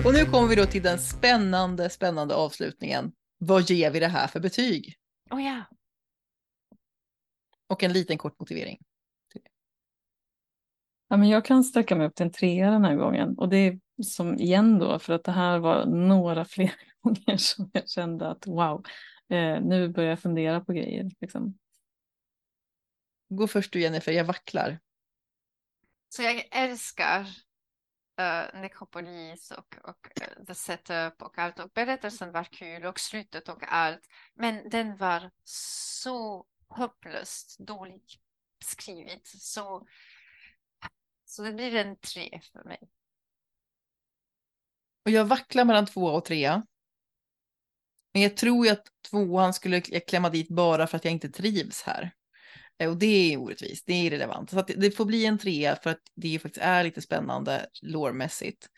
[0.04, 3.12] Och nu kommer vi då till den spännande, spännande avslutningen.
[3.38, 4.96] Vad ger vi det här för betyg?
[5.30, 5.64] Oh ja.
[7.68, 8.78] Och en liten kort motivering.
[11.08, 13.38] Ja, men jag kan sträcka mig upp till en trea den här gången.
[13.38, 17.88] Och det som igen då, för att det här var några fler gånger som jag
[17.88, 18.84] kände att wow,
[19.28, 21.10] eh, nu börjar jag fundera på grejer.
[21.20, 21.58] Liksom.
[23.28, 24.78] Gå först du Jennifer, jag vacklar.
[26.08, 27.20] Så jag älskar
[28.20, 31.58] uh, Necropolis och, och uh, the setup och allt.
[31.58, 34.08] Och berättelsen var kul och slutet och allt.
[34.34, 38.18] Men den var så hopplöst dåligt
[38.64, 39.26] skrivet.
[39.26, 39.86] Så,
[41.24, 42.90] så det blir en tre för mig.
[45.04, 46.62] Och jag vacklar mellan två och trea.
[48.12, 51.82] Men jag tror ju att tvåan skulle klämma dit bara för att jag inte trivs
[51.82, 52.12] här.
[52.78, 54.50] Eh, och det är orättvist, det är irrelevant.
[54.50, 58.68] Så det får bli en trea för att det ju faktiskt är lite spännande lårmässigt.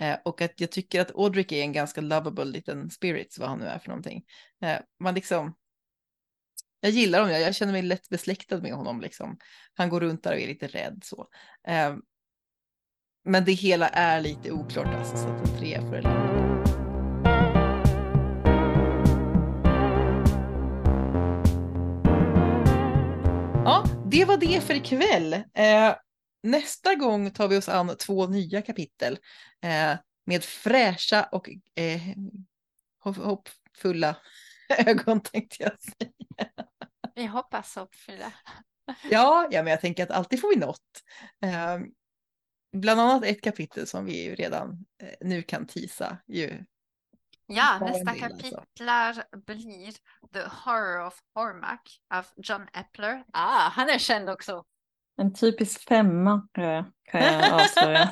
[0.00, 3.58] Eh, och att jag tycker att Audric är en ganska lovable liten spirit, vad han
[3.58, 4.24] nu är för någonting.
[4.62, 5.54] Eh, man liksom,
[6.80, 9.00] jag gillar honom, jag känner mig lätt besläktad med honom.
[9.00, 9.38] Liksom.
[9.74, 11.28] Han går runt där och är lite rädd så.
[11.68, 11.96] Eh,
[13.24, 16.02] men det hela är lite oklart alltså, så att en trea får det
[23.64, 25.32] Ja, det var det för ikväll.
[25.32, 25.94] Eh,
[26.42, 29.18] nästa gång tar vi oss an två nya kapitel
[29.62, 32.00] eh, med fräscha och eh,
[33.00, 34.16] hoppfulla
[34.86, 36.48] ögon tänkte jag säga.
[37.14, 38.32] Vi hoppas hoppfulla.
[39.10, 41.02] ja, ja, men jag tänker att alltid får vi något.
[41.44, 41.78] Eh,
[42.74, 46.64] bland annat ett kapitel som vi ju redan eh, nu kan tisa ju
[47.46, 48.26] Ja, nästa alltså.
[48.28, 49.92] kapitlar blir
[50.32, 53.24] The Horror of Hormack av John Epler.
[53.32, 54.64] Ah, han är känd också.
[55.16, 58.10] En typisk femma kan jag avslöja.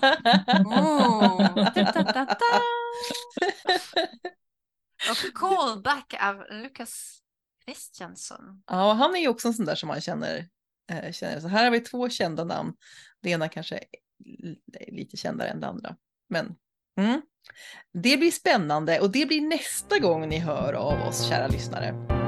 [0.65, 1.69] oh,
[5.11, 7.19] Och Callback av Lucas
[7.65, 8.63] Christiansson.
[8.67, 10.49] Ja, han är ju också en sån där som man känner.
[10.93, 11.41] Eh, känner.
[11.41, 12.75] Så här har vi två kända namn.
[13.23, 13.85] Det ena kanske
[14.89, 15.97] lite kändare än det andra.
[16.29, 16.55] Men
[17.01, 17.23] mm.
[17.93, 22.22] Det blir spännande och det blir nästa gång ni hör av oss, kära lyssnare.